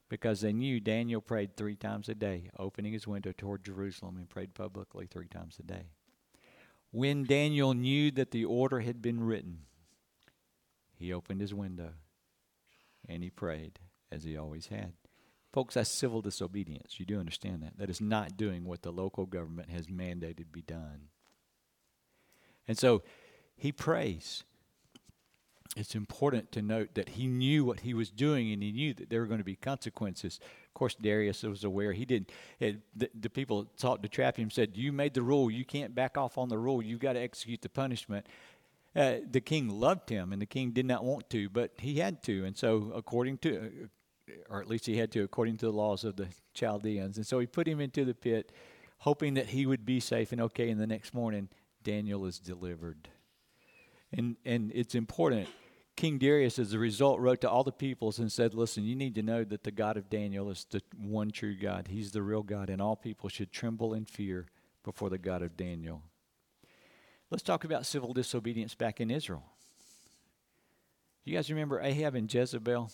[0.10, 4.30] because they knew Daniel prayed three times a day, opening his window toward Jerusalem and
[4.30, 5.88] prayed publicly three times a day.
[6.91, 9.63] When Daniel knew that the order had been written,
[10.96, 11.93] he opened his window
[13.08, 13.80] and he prayed
[14.12, 14.93] as he always had.
[15.52, 17.00] Folks, that's civil disobedience.
[17.00, 17.78] You do understand that.
[17.78, 21.10] That is not doing what the local government has mandated be done.
[22.67, 23.04] And so
[23.56, 24.43] he prays.
[25.76, 29.10] It's important to note that he knew what he was doing and he knew that
[29.10, 30.40] there were going to be consequences.
[30.66, 31.94] Of course, Darius was aware.
[31.94, 32.32] He didn't.
[32.60, 35.52] It, the, the people sought to trap him, said, You made the rule.
[35.52, 36.82] You can't back off on the rule.
[36.82, 38.26] You've got to execute the punishment.
[38.96, 42.24] Uh, the king loved him, and the king did not want to, but he had
[42.24, 42.46] to.
[42.46, 43.90] And so, according to,
[44.50, 47.18] or at least he had to according to the laws of the Chaldeans.
[47.18, 48.52] And so he put him into the pit,
[49.00, 50.70] hoping that he would be safe and okay.
[50.70, 51.50] And the next morning,
[51.84, 53.10] Daniel is delivered.
[54.13, 55.50] And, and it's important.
[55.96, 59.15] King Darius, as a result, wrote to all the peoples and said, Listen, you need
[59.15, 61.88] to know that the God of Daniel is the one true God.
[61.89, 64.46] He's the real God, and all people should tremble in fear
[64.84, 66.04] before the God of Daniel.
[67.32, 69.43] Let's talk about civil disobedience back in Israel.
[71.26, 72.89] You guys remember Ahab and Jezebel?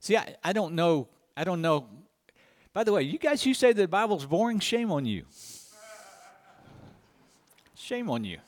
[0.00, 1.08] See, I, I don't know.
[1.36, 1.88] I don't know.
[2.72, 5.26] By the way, you guys who say the Bible's boring, shame on you.
[7.74, 8.38] Shame on you.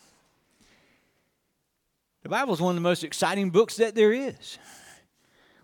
[2.25, 4.59] The Bible is one of the most exciting books that there is.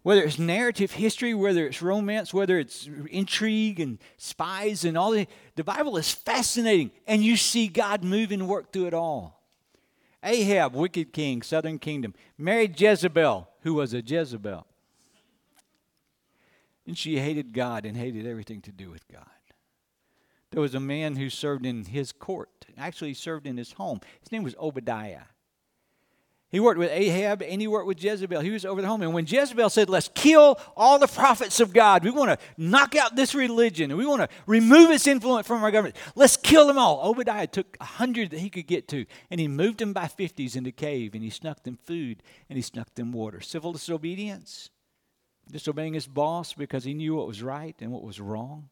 [0.03, 5.29] Whether it's narrative history, whether it's romance, whether it's intrigue and spies and all that,
[5.57, 9.43] the Bible is fascinating, and you see God move and work through it all.
[10.23, 14.67] Ahab, wicked king, southern kingdom, married Jezebel, who was a Jezebel.
[16.87, 19.25] And she hated God and hated everything to do with God.
[20.51, 22.67] There was a man who served in his court.
[22.77, 24.01] Actually, served in his home.
[24.21, 25.23] His name was Obadiah.
[26.51, 28.41] He worked with Ahab and he worked with Jezebel.
[28.41, 29.03] He was over the home.
[29.03, 32.97] And when Jezebel said, Let's kill all the prophets of God, we want to knock
[32.97, 36.67] out this religion and we want to remove its influence from our government, let's kill
[36.67, 37.09] them all.
[37.09, 40.57] Obadiah took a hundred that he could get to and he moved them by fifties
[40.57, 43.41] into cave and he snuck them food and he snuck them water.
[43.41, 44.71] Civil disobedience
[45.51, 48.69] disobeying his boss because he knew what was right and what was wrong?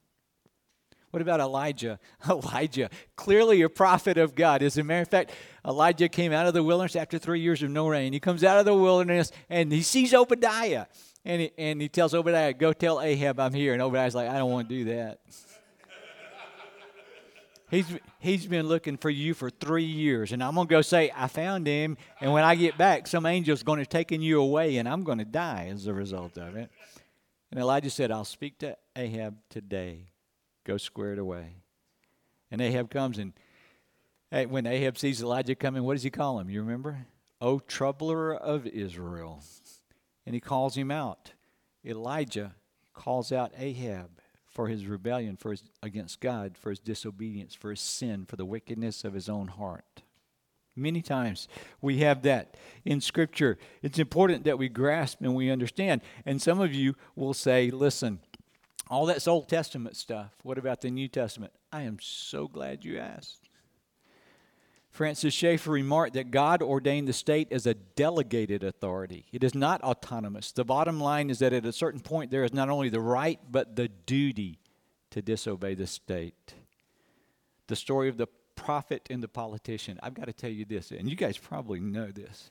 [1.10, 1.98] What about Elijah?
[2.28, 4.62] Elijah, clearly a prophet of God.
[4.62, 5.30] As a matter of fact,
[5.66, 8.12] Elijah came out of the wilderness after three years of no rain.
[8.12, 10.86] He comes out of the wilderness and he sees Obadiah.
[11.24, 13.72] And he, and he tells Obadiah, Go tell Ahab I'm here.
[13.72, 15.20] And Obadiah's like, I don't want to do that.
[17.70, 17.86] he's,
[18.18, 20.32] he's been looking for you for three years.
[20.32, 21.96] And I'm going to go say, I found him.
[22.20, 25.18] And when I get back, some angel's going to taken you away, and I'm going
[25.18, 26.70] to die as a result of it.
[27.50, 30.06] And Elijah said, I'll speak to Ahab today.
[30.68, 31.54] Go square it away.
[32.50, 33.32] And Ahab comes, and
[34.30, 36.50] hey, when Ahab sees Elijah coming, what does he call him?
[36.50, 37.06] You remember?
[37.40, 39.42] O troubler of Israel.
[40.26, 41.32] And he calls him out.
[41.86, 42.54] Elijah
[42.92, 44.10] calls out Ahab
[44.44, 48.44] for his rebellion for his, against God, for his disobedience, for his sin, for the
[48.44, 50.02] wickedness of his own heart.
[50.76, 51.48] Many times
[51.80, 53.56] we have that in Scripture.
[53.80, 56.02] It's important that we grasp and we understand.
[56.26, 58.20] And some of you will say, listen,
[58.88, 60.32] all that's Old Testament stuff.
[60.42, 61.52] What about the New Testament?
[61.72, 63.48] I am so glad you asked.
[64.90, 69.26] Francis Schaeffer remarked that God ordained the state as a delegated authority.
[69.30, 70.50] It is not autonomous.
[70.50, 73.38] The bottom line is that at a certain point, there is not only the right,
[73.50, 74.58] but the duty
[75.10, 76.54] to disobey the state.
[77.66, 80.00] The story of the prophet and the politician.
[80.02, 82.50] I've got to tell you this, and you guys probably know this.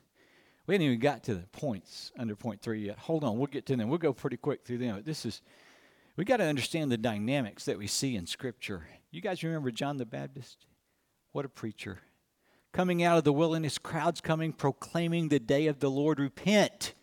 [0.67, 2.99] We haven't even got to the points under point three yet.
[2.99, 3.89] Hold on, we'll get to them.
[3.89, 5.01] We'll go pretty quick through them.
[5.03, 5.41] This is,
[6.17, 8.87] we got to understand the dynamics that we see in Scripture.
[9.11, 10.65] You guys remember John the Baptist?
[11.31, 11.99] What a preacher
[12.73, 16.19] coming out of the wilderness, crowds coming, proclaiming the day of the Lord.
[16.19, 16.93] Repent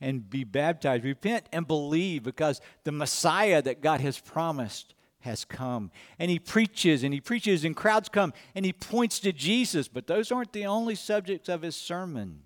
[0.00, 1.04] and be baptized.
[1.04, 5.90] Repent and believe because the Messiah that God has promised has come.
[6.18, 9.88] And he preaches and he preaches, and crowds come and he points to Jesus.
[9.88, 12.42] But those aren't the only subjects of his sermon.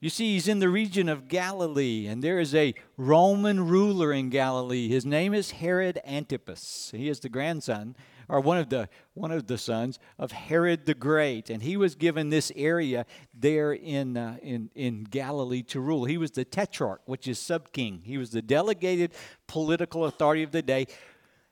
[0.00, 4.30] You see, he's in the region of Galilee, and there is a Roman ruler in
[4.30, 4.86] Galilee.
[4.86, 6.92] His name is Herod Antipas.
[6.94, 7.96] He is the grandson
[8.28, 11.96] or one of the one of the sons of Herod the Great, and he was
[11.96, 16.04] given this area there in uh, in in Galilee to rule.
[16.04, 18.02] He was the tetrarch, which is sub king.
[18.04, 19.14] He was the delegated
[19.48, 20.86] political authority of the day,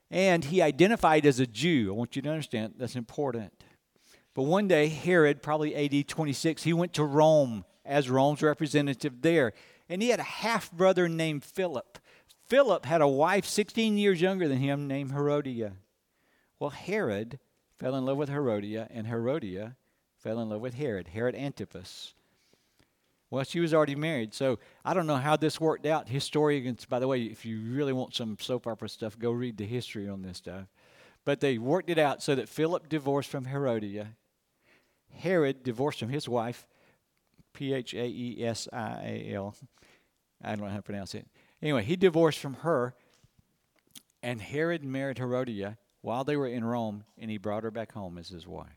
[0.09, 1.89] and he identified as a Jew.
[1.91, 3.53] I want you to understand that's important.
[4.35, 9.53] But one day, Herod, probably AD 26, he went to Rome as Rome's representative there.
[9.89, 11.99] And he had a half brother named Philip.
[12.47, 15.73] Philip had a wife 16 years younger than him named Herodia.
[16.59, 17.39] Well, Herod
[17.77, 19.77] fell in love with Herodia, and Herodia
[20.17, 22.15] fell in love with Herod, Herod Antipas.
[23.31, 26.09] Well, she was already married, so I don't know how this worked out.
[26.09, 29.67] Historians, by the way, if you really want some soap opera stuff, go read the
[29.67, 30.67] history on this stuff.
[31.25, 34.13] But they worked it out so that Philip divorced from Herodia,
[35.13, 36.67] Herod divorced from his wife,
[37.57, 39.57] P H A E S I A L.
[40.45, 41.27] I don't know how to pronounce it.
[41.63, 42.95] Anyway, he divorced from her,
[44.23, 48.19] and Herod married Herodia while they were in Rome, and he brought her back home
[48.19, 48.77] as his wife.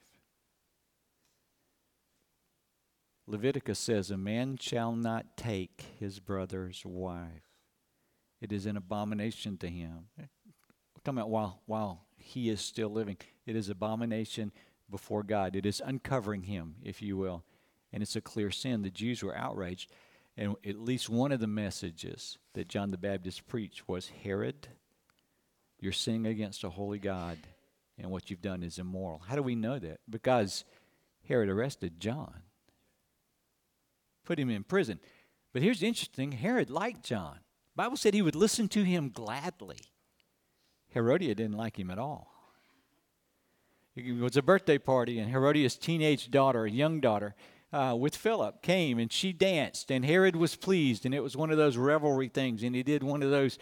[3.28, 7.52] Leviticus says, A man shall not take his brother's wife.
[8.42, 10.06] It is an abomination to him.
[10.18, 10.30] We're
[11.04, 13.18] talking about while, while he is still living.
[13.46, 14.54] It is abomination
[14.89, 15.58] before God.
[15.58, 17.44] It is uncovering him, if you will.
[17.91, 18.82] And it's a clear sin.
[18.82, 19.91] The Jews were outraged.
[20.38, 24.69] And at least one of the messages that John the Baptist preached was Herod,
[25.80, 27.38] you're sinning against a holy God,
[27.97, 29.21] and what you've done is immoral.
[29.28, 29.99] How do we know that?
[30.10, 30.63] Because
[31.28, 32.43] Herod arrested John,
[34.25, 34.99] put him in prison.
[35.52, 37.39] But here's the interesting Herod liked John.
[37.75, 39.80] Bible said he would listen to him gladly.
[40.89, 42.32] Herodia didn't like him at all.
[43.95, 47.36] It was a birthday party, and Herodias' teenage daughter, a young daughter,
[47.71, 51.51] uh, with Philip came and she danced, and Herod was pleased, and it was one
[51.51, 53.58] of those revelry things, and he did one of those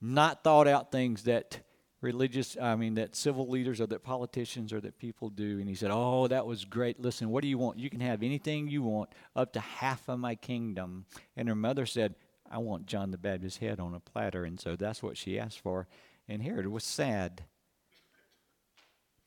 [0.00, 1.60] not thought out things that
[2.00, 5.58] religious, I mean, that civil leaders or that politicians or that people do.
[5.58, 7.00] And he said, Oh, that was great.
[7.00, 7.78] Listen, what do you want?
[7.78, 11.06] You can have anything you want, up to half of my kingdom.
[11.36, 12.14] And her mother said,
[12.48, 14.44] I want John the Baptist's head on a platter.
[14.44, 15.88] And so that's what she asked for.
[16.28, 17.42] And Herod was sad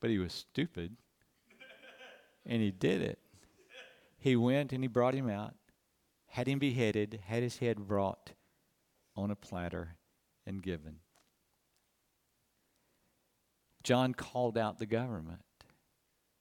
[0.02, 0.98] but he was stupid.
[2.46, 3.20] and he did it.
[4.22, 5.56] He went and he brought him out,
[6.28, 8.34] had him beheaded, had his head brought
[9.16, 9.98] on a platter
[10.46, 10.98] and given.
[13.84, 15.42] John called out the government.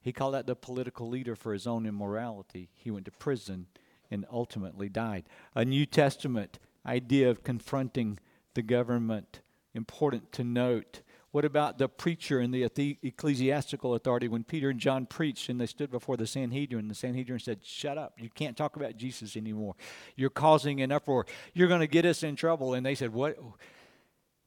[0.02, 2.68] He called out the political leader for his own immorality.
[2.74, 3.66] He went to prison
[4.10, 5.24] and ultimately died.
[5.54, 8.18] A New Testament idea of confronting
[8.52, 9.40] the government,
[9.72, 11.00] important to note.
[11.32, 12.64] What about the preacher and the
[13.02, 16.88] ecclesiastical authority when Peter and John preached and they stood before the Sanhedrin?
[16.88, 18.14] The Sanhedrin said, Shut up.
[18.18, 19.76] You can't talk about Jesus anymore.
[20.16, 21.26] You're causing an uproar.
[21.54, 22.74] You're going to get us in trouble.
[22.74, 23.38] And they said, What?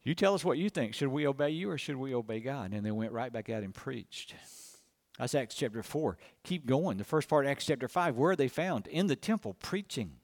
[0.04, 0.94] You tell us what you think.
[0.94, 2.74] Should we obey you or should we obey God?
[2.74, 4.36] And they went right back out and preached.
[5.18, 6.18] That's Acts chapter 4.
[6.44, 6.98] Keep going.
[6.98, 8.18] The first part of Acts chapter 5.
[8.18, 8.88] Where are they found?
[8.88, 10.18] In the temple, preaching.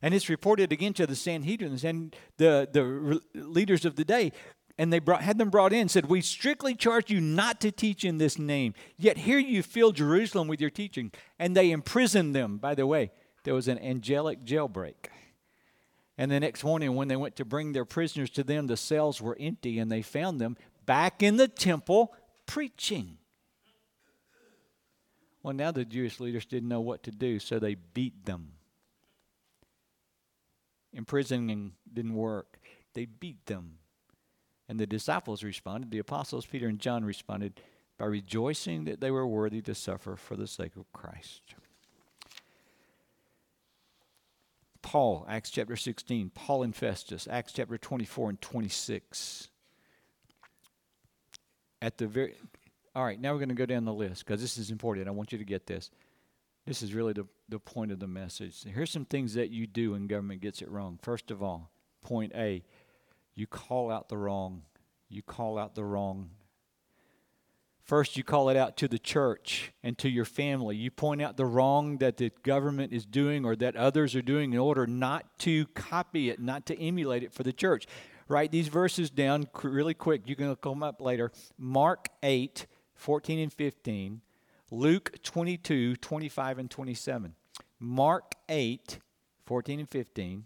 [0.00, 4.30] And it's reported again to the Sanhedrin and the, the leaders of the day
[4.78, 8.04] and they brought, had them brought in said we strictly charge you not to teach
[8.04, 8.74] in this name.
[8.96, 11.10] Yet here you fill jerusalem with your teaching.
[11.38, 12.58] And they imprisoned them.
[12.58, 13.10] By the way
[13.42, 15.08] there was an angelic jailbreak.
[16.16, 19.20] And the next morning when they went to bring their prisoners to them the cells
[19.20, 22.14] were empty and they found them back in the temple
[22.46, 23.18] preaching.
[25.42, 28.52] Well now the jewish leaders didn't know what to do so they beat them.
[30.92, 32.60] Imprisoning didn't work.
[32.94, 33.77] They beat them
[34.68, 37.60] and the disciples responded, the apostles Peter and John responded
[37.98, 41.54] by rejoicing that they were worthy to suffer for the sake of Christ.
[44.82, 49.48] Paul, Acts chapter 16, Paul and Festus, Acts chapter 24 and 26.
[51.80, 52.34] At the very
[52.94, 55.06] all right, now we're going to go down the list because this is important.
[55.06, 55.90] I want you to get this.
[56.66, 58.64] This is really the, the point of the message.
[58.64, 60.98] Here's some things that you do when government gets it wrong.
[61.00, 61.70] First of all,
[62.02, 62.64] point A
[63.38, 64.62] you call out the wrong.
[65.08, 66.30] You call out the wrong.
[67.82, 70.76] First, you call it out to the church and to your family.
[70.76, 74.52] You point out the wrong that the government is doing or that others are doing
[74.52, 77.86] in order not to copy it, not to emulate it for the church.
[78.28, 80.28] Write these verses down really quick.
[80.28, 81.32] You can look them up later.
[81.56, 84.20] Mark 8, 14 and 15.
[84.70, 87.34] Luke 22, 25 and 27.
[87.80, 88.98] Mark 8,
[89.46, 90.44] 14 and 15.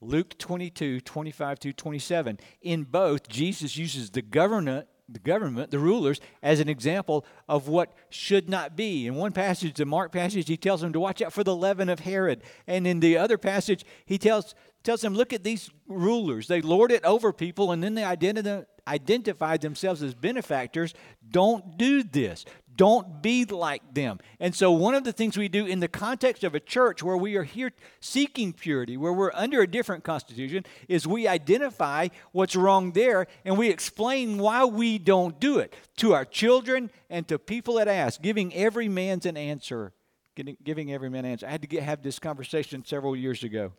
[0.00, 2.38] Luke 22, 25 through 27.
[2.62, 7.92] In both, Jesus uses the government, the government, the rulers, as an example of what
[8.10, 9.06] should not be.
[9.06, 11.88] In one passage, the Mark passage, he tells them to watch out for the leaven
[11.88, 12.42] of Herod.
[12.66, 14.54] And in the other passage, he tells
[14.86, 16.46] tells them, look at these rulers.
[16.46, 20.94] They lord it over people and then they identify, identify themselves as benefactors.
[21.28, 22.44] Don't do this.
[22.76, 24.18] Don't be like them.
[24.38, 27.16] And so, one of the things we do in the context of a church where
[27.16, 32.54] we are here seeking purity, where we're under a different constitution, is we identify what's
[32.54, 37.38] wrong there and we explain why we don't do it to our children and to
[37.38, 39.92] people that ask, giving every man's an answer.
[40.62, 41.46] Giving every man an answer.
[41.46, 43.72] I had to get, have this conversation several years ago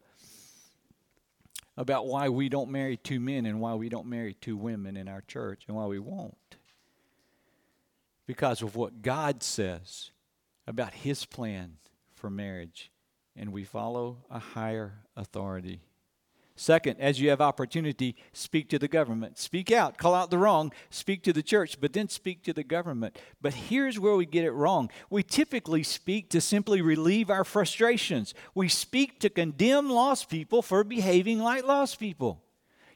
[1.77, 5.07] about why we don't marry two men and why we don't marry two women in
[5.07, 6.56] our church and why we won't
[8.27, 10.11] because of what God says
[10.67, 11.77] about His plan
[12.13, 12.91] for marriage,
[13.35, 15.79] and we follow a higher authority.
[16.59, 19.37] Second, as you have opportunity, speak to the government.
[19.37, 22.63] Speak out, call out the wrong, speak to the church, but then speak to the
[22.63, 23.19] government.
[23.39, 24.89] But here's where we get it wrong.
[25.11, 28.33] We typically speak to simply relieve our frustrations.
[28.55, 32.41] We speak to condemn lost people for behaving like lost people.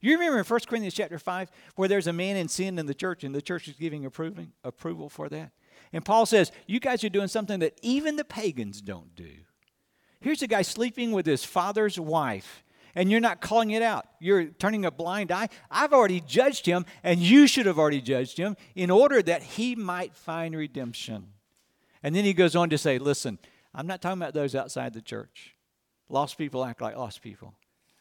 [0.02, 2.94] You remember in 1 Corinthians chapter 5 where there's a man in sin in the
[2.94, 5.52] church and the church is giving approving, approval for that?
[5.94, 9.32] And Paul says, You guys are doing something that even the pagans don't do.
[10.20, 14.06] Here's a guy sleeping with his father's wife, and you're not calling it out.
[14.20, 15.50] You're turning a blind eye.
[15.70, 19.76] I've already judged him, and you should have already judged him in order that he
[19.76, 21.28] might find redemption.
[22.04, 23.38] And then he goes on to say, Listen,
[23.74, 25.56] I'm not talking about those outside the church.
[26.10, 27.54] Lost people act like lost people.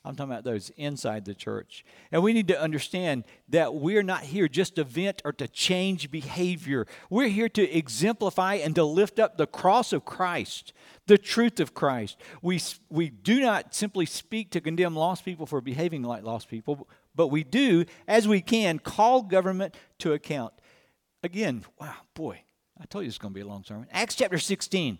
[0.03, 1.84] I'm talking about those inside the church.
[2.11, 6.11] And we need to understand that we're not here just to vent or to change
[6.11, 6.86] behavior.
[7.11, 10.72] We're here to exemplify and to lift up the cross of Christ,
[11.07, 12.16] the truth of Christ.
[12.40, 16.88] We, we do not simply speak to condemn lost people for behaving like lost people,
[17.14, 20.55] but we do, as we can, call government to account.
[21.22, 22.40] Again, wow, boy,
[22.80, 23.86] I told you it's going to be a long sermon.
[23.92, 24.98] Acts chapter 16.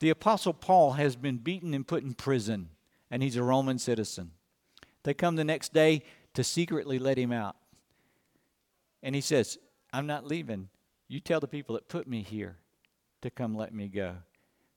[0.00, 2.70] The Apostle Paul has been beaten and put in prison,
[3.12, 4.32] and he's a Roman citizen.
[5.04, 6.02] They come the next day
[6.34, 7.56] to secretly let him out.
[9.02, 9.58] And he says,
[9.92, 10.68] I'm not leaving.
[11.08, 12.58] You tell the people that put me here
[13.22, 14.16] to come let me go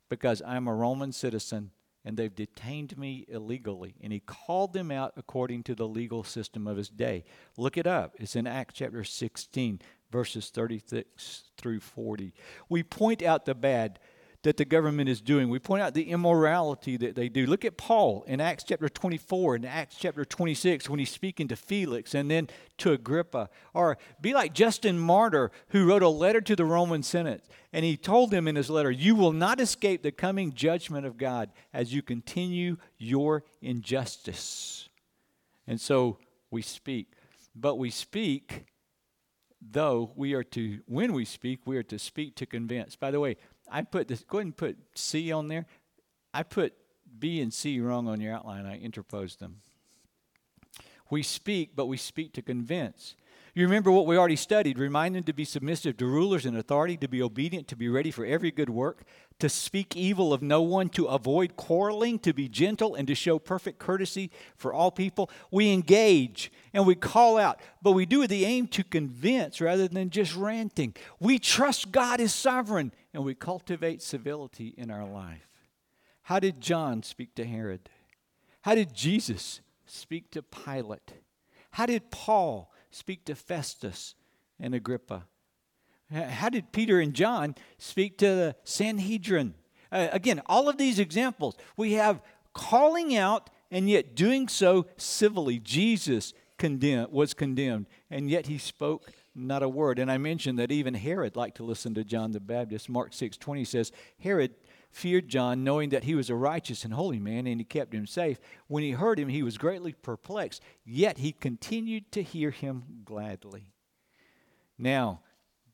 [0.10, 1.72] because I'm a Roman citizen
[2.06, 3.96] and they've detained me illegally.
[4.02, 7.24] And he called them out according to the legal system of his day.
[7.58, 8.16] Look it up.
[8.20, 9.80] It's in Acts chapter 16,
[10.12, 12.34] verses 36 through 40.
[12.68, 14.00] We point out the bad
[14.44, 15.50] that the government is doing.
[15.50, 17.46] We point out the immorality that they do.
[17.46, 21.56] Look at Paul in Acts chapter 24 and Acts chapter 26 when he's speaking to
[21.56, 23.50] Felix and then to Agrippa.
[23.74, 27.44] Or be like Justin Martyr, who wrote a letter to the Roman Senate.
[27.72, 31.18] And he told them in his letter, You will not escape the coming judgment of
[31.18, 34.90] God as you continue your injustice.
[35.66, 36.18] And so
[36.52, 37.14] we speak.
[37.56, 38.66] But we speak
[39.72, 43.20] though we are to when we speak we are to speak to convince by the
[43.20, 43.38] way
[43.74, 45.66] I put this, go ahead and put C on there.
[46.32, 46.74] I put
[47.18, 48.68] B and C wrong on your outline.
[48.68, 49.62] I interposed them.
[51.10, 53.16] We speak, but we speak to convince.
[53.56, 54.80] You remember what we already studied.
[54.80, 58.12] Remind them to be submissive to rulers and authority, to be obedient, to be ready
[58.12, 59.04] for every good work,
[59.40, 63.40] to speak evil of no one, to avoid quarreling, to be gentle, and to show
[63.40, 65.30] perfect courtesy for all people.
[65.52, 69.88] We engage and we call out, but we do with the aim to convince rather
[69.88, 70.96] than just ranting.
[71.20, 75.48] We trust God is sovereign and we cultivate civility in our life.
[76.24, 77.90] How did John speak to Herod?
[78.62, 81.14] How did Jesus speak to Pilate?
[81.72, 84.16] How did Paul speak to Festus
[84.60, 85.26] and Agrippa?
[86.14, 89.56] How did Peter and John speak to the Sanhedrin?
[89.92, 92.22] Uh, again, all of these examples, we have
[92.54, 95.60] calling out and yet doing so civilly.
[95.60, 99.98] Jesus condemned, was condemned, and yet he spoke not a word.
[99.98, 102.90] And I mentioned that even Herod liked to listen to John the Baptist.
[102.90, 104.54] Mark 6:20 says, Herod
[104.92, 108.06] feared John, knowing that he was a righteous and holy man, and he kept him
[108.06, 108.40] safe.
[108.68, 113.74] When he heard him, he was greatly perplexed, yet he continued to hear him gladly.
[114.78, 115.22] Now,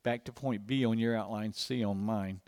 [0.09, 2.41] back to point B on your outline, C on mine.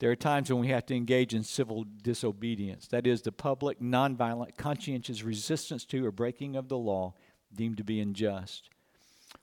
[0.00, 2.88] There are times when we have to engage in civil disobedience.
[2.88, 7.14] That is, the public, nonviolent, conscientious resistance to or breaking of the law
[7.54, 8.70] deemed to be unjust.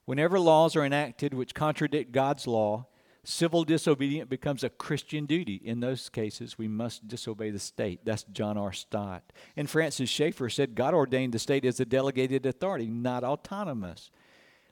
[0.03, 2.88] Whenever laws are enacted which contradict God's law,
[3.24, 5.61] civil disobedience becomes a Christian duty.
[5.64, 8.01] In those cases, we must disobey the state.
[8.03, 8.74] That's John R.
[8.74, 9.24] Stott.
[9.55, 14.11] And Francis Schaeffer said God ordained the state as a delegated authority, not autonomous.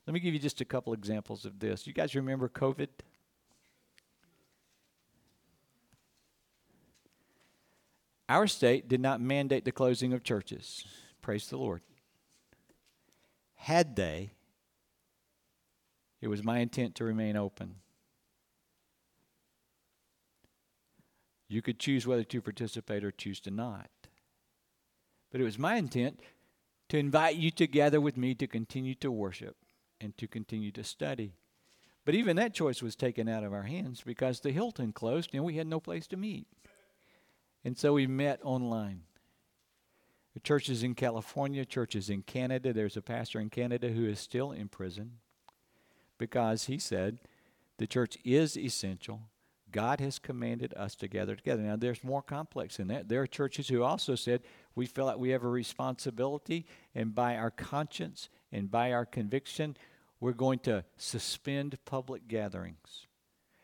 [0.07, 1.85] Let me give you just a couple examples of this.
[1.85, 2.87] You guys remember COVID?
[8.27, 10.85] Our state did not mandate the closing of churches.
[11.21, 11.81] Praise the Lord.
[13.55, 14.31] Had they,
[16.19, 17.75] it was my intent to remain open.
[21.47, 23.89] You could choose whether to participate or choose to not.
[25.31, 26.21] But it was my intent
[26.89, 29.57] to invite you to gather with me to continue to worship
[30.01, 31.35] and to continue to study.
[32.03, 35.43] But even that choice was taken out of our hands because the Hilton closed and
[35.43, 36.47] we had no place to meet.
[37.63, 39.03] And so we met online.
[40.33, 42.73] The churches in California, churches in Canada.
[42.73, 45.17] There's a pastor in Canada who is still in prison
[46.17, 47.19] because he said
[47.77, 49.21] the church is essential.
[49.71, 51.61] God has commanded us to gather together.
[51.61, 53.09] Now, there's more complex than that.
[53.09, 54.41] There are churches who also said
[54.75, 56.65] we feel like we have a responsibility,
[56.95, 59.75] and by our conscience and by our conviction,
[60.19, 63.07] we're going to suspend public gatherings.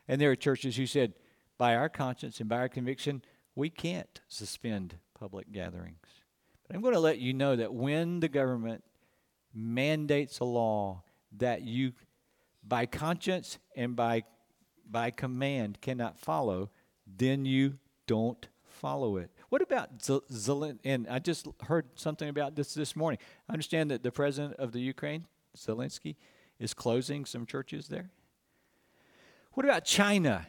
[0.07, 1.13] And there are churches who said,
[1.57, 3.23] by our conscience and by our conviction,
[3.55, 6.05] we can't suspend public gatherings.
[6.67, 8.83] But I'm going to let you know that when the government
[9.53, 11.03] mandates a law
[11.37, 11.93] that you,
[12.67, 14.23] by conscience and by,
[14.89, 16.69] by command, cannot follow,
[17.05, 19.31] then you don't follow it.
[19.49, 20.79] What about Zelensky?
[20.83, 23.19] And I just heard something about this this morning.
[23.47, 25.25] I understand that the president of the Ukraine,
[25.55, 26.15] Zelensky,
[26.59, 28.09] is closing some churches there.
[29.53, 30.47] What about China?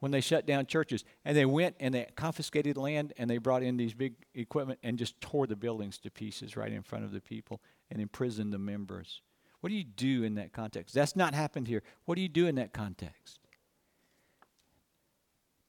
[0.00, 3.62] When they shut down churches and they went and they confiscated land and they brought
[3.62, 7.12] in these big equipment and just tore the buildings to pieces right in front of
[7.12, 9.22] the people and imprisoned the members.
[9.60, 10.94] What do you do in that context?
[10.94, 11.82] That's not happened here.
[12.04, 13.40] What do you do in that context?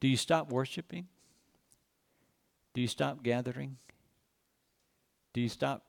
[0.01, 1.07] Do you stop worshiping?
[2.75, 3.77] Do you stop gathering?
[5.33, 5.85] Do you stop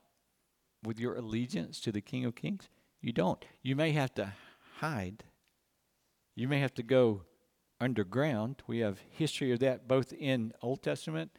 [0.83, 2.69] with your allegiance to the King of Kings?
[3.01, 3.43] You don't.
[3.61, 4.31] You may have to
[4.77, 5.25] hide.
[6.33, 7.23] You may have to go
[7.81, 8.63] underground.
[8.67, 11.31] We have history of that both in Old Testament.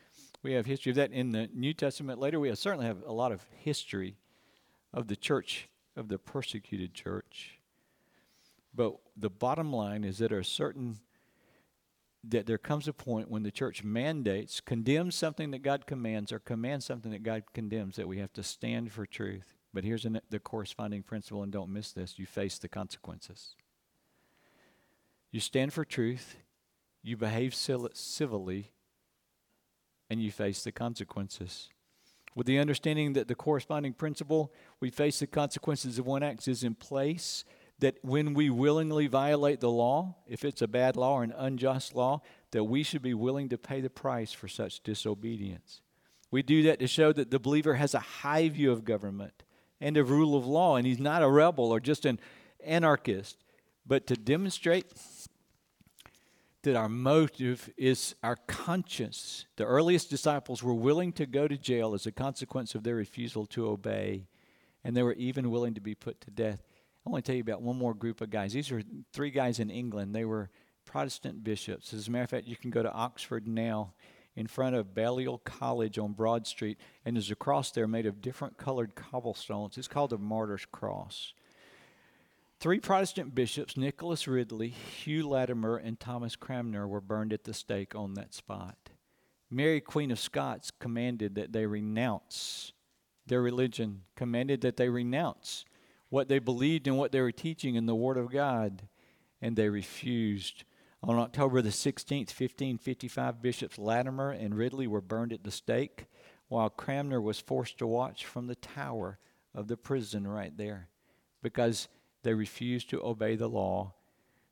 [0.42, 2.38] We have history of that in the New Testament later.
[2.38, 4.18] We have, certainly have a lot of history
[4.92, 7.58] of the church, of the persecuted church.
[8.74, 10.98] But the bottom line is that there are certain
[12.24, 16.38] that there comes a point when the church mandates, condemns something that God commands, or
[16.38, 19.54] commands something that God condemns, that we have to stand for truth.
[19.72, 23.54] But here's an, the corresponding principle, and don't miss this you face the consequences.
[25.30, 26.36] You stand for truth,
[27.02, 28.72] you behave civilly,
[30.10, 31.68] and you face the consequences.
[32.34, 36.64] With the understanding that the corresponding principle, we face the consequences of one act, is
[36.64, 37.44] in place
[37.80, 41.94] that when we willingly violate the law, if it's a bad law or an unjust
[41.94, 42.20] law,
[42.50, 45.80] that we should be willing to pay the price for such disobedience.
[46.30, 49.44] We do that to show that the believer has a high view of government
[49.80, 52.18] and of rule of law, and he's not a rebel or just an
[52.64, 53.36] anarchist,
[53.86, 54.86] but to demonstrate
[56.62, 59.46] that our motive is our conscience.
[59.56, 63.46] The earliest disciples were willing to go to jail as a consequence of their refusal
[63.46, 64.26] to obey,
[64.82, 66.67] and they were even willing to be put to death.
[67.06, 68.52] I want to tell you about one more group of guys.
[68.52, 68.82] These are
[69.12, 70.14] three guys in England.
[70.14, 70.50] They were
[70.84, 71.92] Protestant bishops.
[71.92, 73.94] As a matter of fact, you can go to Oxford now
[74.36, 78.22] in front of Balliol College on Broad Street, and there's a cross there made of
[78.22, 79.76] different colored cobblestones.
[79.76, 81.34] It's called the Martyr's Cross.
[82.60, 87.94] Three Protestant bishops, Nicholas Ridley, Hugh Latimer, and Thomas Cranmer, were burned at the stake
[87.94, 88.76] on that spot.
[89.50, 92.72] Mary, Queen of Scots, commanded that they renounce
[93.26, 95.64] their religion, commanded that they renounce
[96.10, 98.88] what they believed and what they were teaching in the Word of God,
[99.40, 100.64] and they refused.
[101.02, 106.06] On October the 16th, 1555, Bishops Latimer and Ridley were burned at the stake,
[106.48, 109.18] while Cranmer was forced to watch from the tower
[109.54, 110.88] of the prison right there
[111.42, 111.88] because
[112.22, 113.94] they refused to obey the law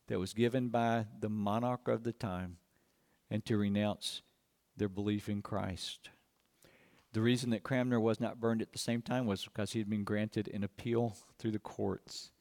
[0.07, 2.57] that was given by the monarch of the time
[3.29, 4.21] and to renounce
[4.77, 6.09] their belief in Christ.
[7.13, 9.89] The reason that Cranmer was not burned at the same time was because he had
[9.89, 12.31] been granted an appeal through the courts.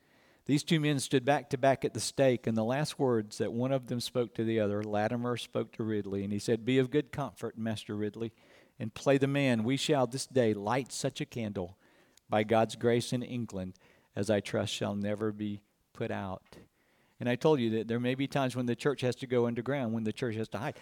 [0.47, 3.53] These two men stood back to back at the stake, and the last words that
[3.53, 6.79] one of them spoke to the other, Latimer spoke to Ridley, and he said, Be
[6.79, 8.33] of good comfort, Master Ridley,
[8.79, 9.65] and play the man.
[9.65, 11.77] We shall this day light such a candle
[12.29, 13.75] by God's grace in England
[14.15, 15.63] as I trust shall never be
[15.93, 16.43] put out.
[17.19, 19.47] And I told you that there may be times when the church has to go
[19.47, 20.79] underground, when the church has to hide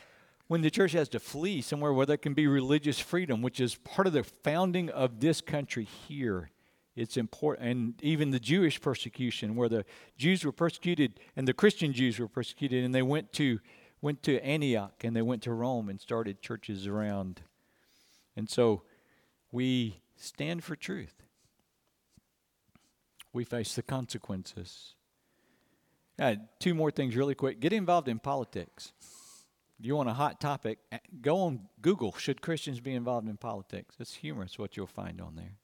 [0.46, 3.76] when the church has to flee somewhere where there can be religious freedom, which is
[3.76, 6.50] part of the founding of this country here.
[6.96, 9.84] It's important, and even the Jewish persecution, where the
[10.16, 13.60] Jews were persecuted and the Christian Jews were persecuted, and they went to
[14.00, 17.40] went to Antioch and they went to Rome and started churches around.
[18.36, 18.82] And so,
[19.50, 21.14] we stand for truth.
[23.32, 24.94] We face the consequences.
[26.60, 27.60] two more things, really quick.
[27.60, 28.92] Get involved in politics
[29.80, 30.78] you want a hot topic,
[31.20, 33.96] go on Google, should Christians be involved in politics?
[33.98, 35.56] It's humorous what you'll find on there.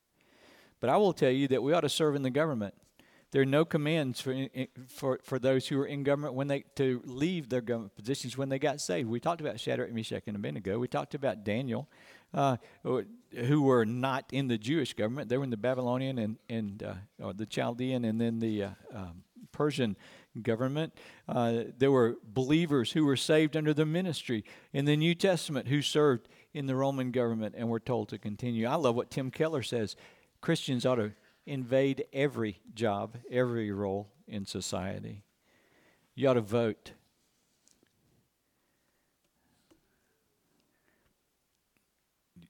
[0.80, 2.74] But I will tell you that we ought to serve in the government
[3.32, 4.34] There are no commands for,
[4.88, 8.48] for, for those who are in government when they to leave their government positions when
[8.48, 9.08] they got saved.
[9.08, 10.78] We talked about Shadrach, Meshach, and Abednego.
[10.80, 11.88] We talked about Daniel,
[12.34, 15.28] uh, who were not in the Jewish government.
[15.28, 19.22] They were in the Babylonian and, and uh, the Chaldean and then the uh, um,
[19.52, 19.96] Persian
[20.42, 20.92] government.
[21.28, 25.82] Uh, there were believers who were saved under the ministry in the New Testament who
[25.82, 28.66] served in the Roman government and were told to continue.
[28.66, 29.96] I love what Tim Keller says
[30.40, 31.12] Christians ought to
[31.46, 35.22] invade every job, every role in society.
[36.14, 36.92] You ought to vote.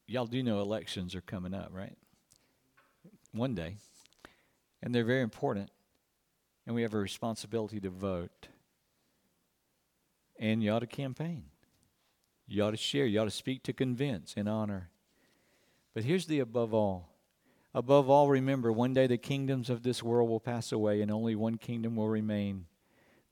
[0.06, 1.96] Y'all do know elections are coming up, right?
[3.32, 3.76] One day.
[4.82, 5.70] And they're very important
[6.70, 8.46] and we have a responsibility to vote.
[10.38, 11.46] And you ought to campaign.
[12.46, 13.06] You ought to share.
[13.06, 14.90] You ought to speak to convince and honor.
[15.94, 17.08] But here's the above all.
[17.74, 21.34] Above all, remember one day the kingdoms of this world will pass away and only
[21.34, 22.66] one kingdom will remain.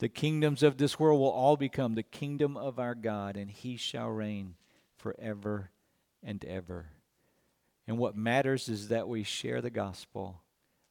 [0.00, 3.76] The kingdoms of this world will all become the kingdom of our God, and he
[3.76, 4.56] shall reign
[4.96, 5.70] forever
[6.24, 6.86] and ever.
[7.86, 10.42] And what matters is that we share the gospel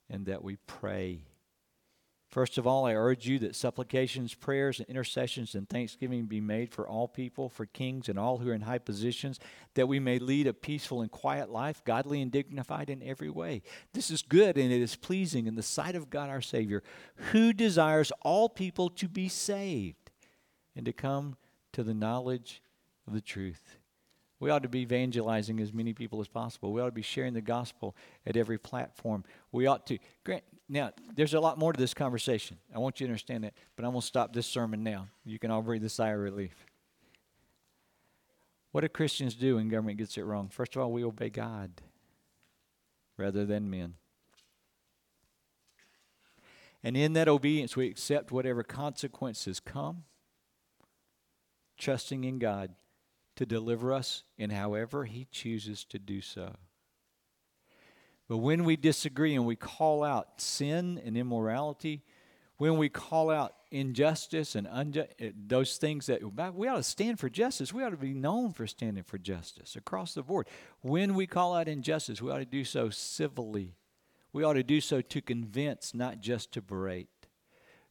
[0.09, 1.26] and that we pray
[2.29, 6.73] First of all, I urge you that supplications, prayers, and intercessions and thanksgiving be made
[6.73, 9.39] for all people, for kings, and all who are in high positions,
[9.75, 13.61] that we may lead a peaceful and quiet life, godly and dignified in every way.
[13.93, 16.83] This is good and it is pleasing in the sight of God our Savior,
[17.31, 20.11] who desires all people to be saved
[20.75, 21.37] and to come
[21.71, 22.61] to the knowledge
[23.07, 23.77] of the truth.
[24.39, 26.71] We ought to be evangelizing as many people as possible.
[26.71, 29.23] We ought to be sharing the gospel at every platform.
[29.51, 29.97] We ought to.
[30.23, 32.57] Grant, now, there's a lot more to this conversation.
[32.75, 35.07] I want you to understand that, but I'm going to stop this sermon now.
[35.25, 36.65] You can all breathe a sigh of relief.
[38.71, 40.49] What do Christians do when government gets it wrong?
[40.49, 41.71] First of all, we obey God
[43.17, 43.95] rather than men.
[46.83, 50.03] And in that obedience, we accept whatever consequences come,
[51.77, 52.75] trusting in God
[53.37, 56.53] to deliver us in however He chooses to do so.
[58.27, 62.03] But when we disagree and we call out sin and immorality,
[62.57, 66.21] when we call out injustice and unju- eh, those things that
[66.55, 69.75] we ought to stand for justice, we ought to be known for standing for justice
[69.75, 70.47] across the board.
[70.81, 73.75] When we call out injustice, we ought to do so civilly.
[74.33, 77.07] We ought to do so to convince, not just to berate.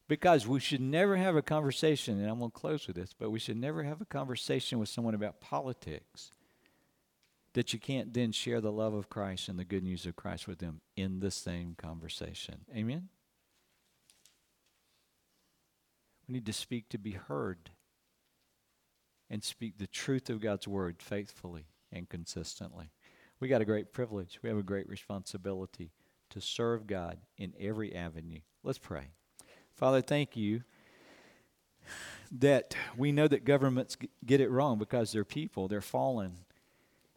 [0.07, 3.29] Because we should never have a conversation, and I'm going to close with this, but
[3.29, 6.31] we should never have a conversation with someone about politics
[7.53, 10.47] that you can't then share the love of Christ and the good news of Christ
[10.47, 12.61] with them in the same conversation.
[12.75, 13.09] Amen?
[16.27, 17.71] We need to speak to be heard
[19.29, 22.91] and speak the truth of God's word faithfully and consistently.
[23.39, 24.39] We got a great privilege.
[24.41, 25.91] We have a great responsibility
[26.29, 28.39] to serve God in every avenue.
[28.63, 29.09] Let's pray.
[29.73, 30.63] Father, thank you
[32.31, 33.95] that we know that governments
[34.25, 36.33] get it wrong because they're people, they're fallen.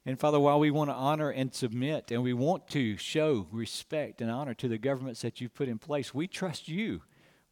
[0.06, 4.22] And Father, while we want to honor and submit and we want to show respect
[4.22, 7.02] and honor to the governments that you've put in place, we trust you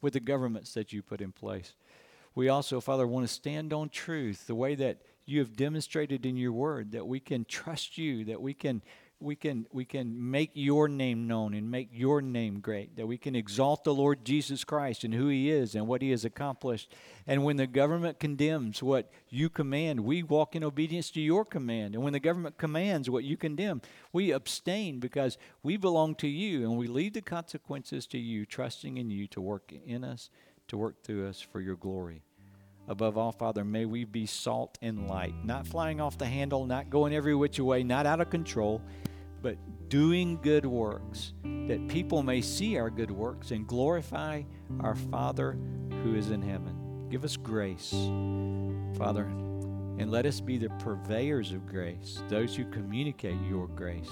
[0.01, 1.75] with the governments that you put in place.
[2.35, 6.37] We also, Father, want to stand on truth the way that you have demonstrated in
[6.39, 8.83] your word, that we can trust you, that we can
[9.21, 13.19] we can we can make your name known and make your name great that we
[13.19, 16.95] can exalt the lord jesus christ and who he is and what he has accomplished.
[17.27, 21.95] And when the government condemns what you command we walk in obedience to your command.
[21.95, 26.63] And when the government commands what you condemn we abstain because we belong to you
[26.63, 30.31] and we leave the consequences to you trusting in you to work in us
[30.69, 32.23] to work through us for your glory
[32.89, 36.89] Above all, Father, may we be salt and light, not flying off the handle, not
[36.89, 38.81] going every which way, not out of control,
[39.43, 39.57] but
[39.89, 41.35] doing good works,
[41.67, 44.43] that people may see our good works and glorify
[44.81, 45.59] our Father
[46.03, 47.07] who is in heaven.
[47.11, 47.91] Give us grace,
[48.97, 54.11] Father, and let us be the purveyors of grace, those who communicate your grace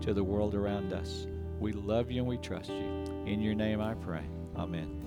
[0.00, 1.26] to the world around us.
[1.60, 3.04] We love you and we trust you.
[3.24, 4.24] In your name I pray.
[4.56, 5.05] Amen.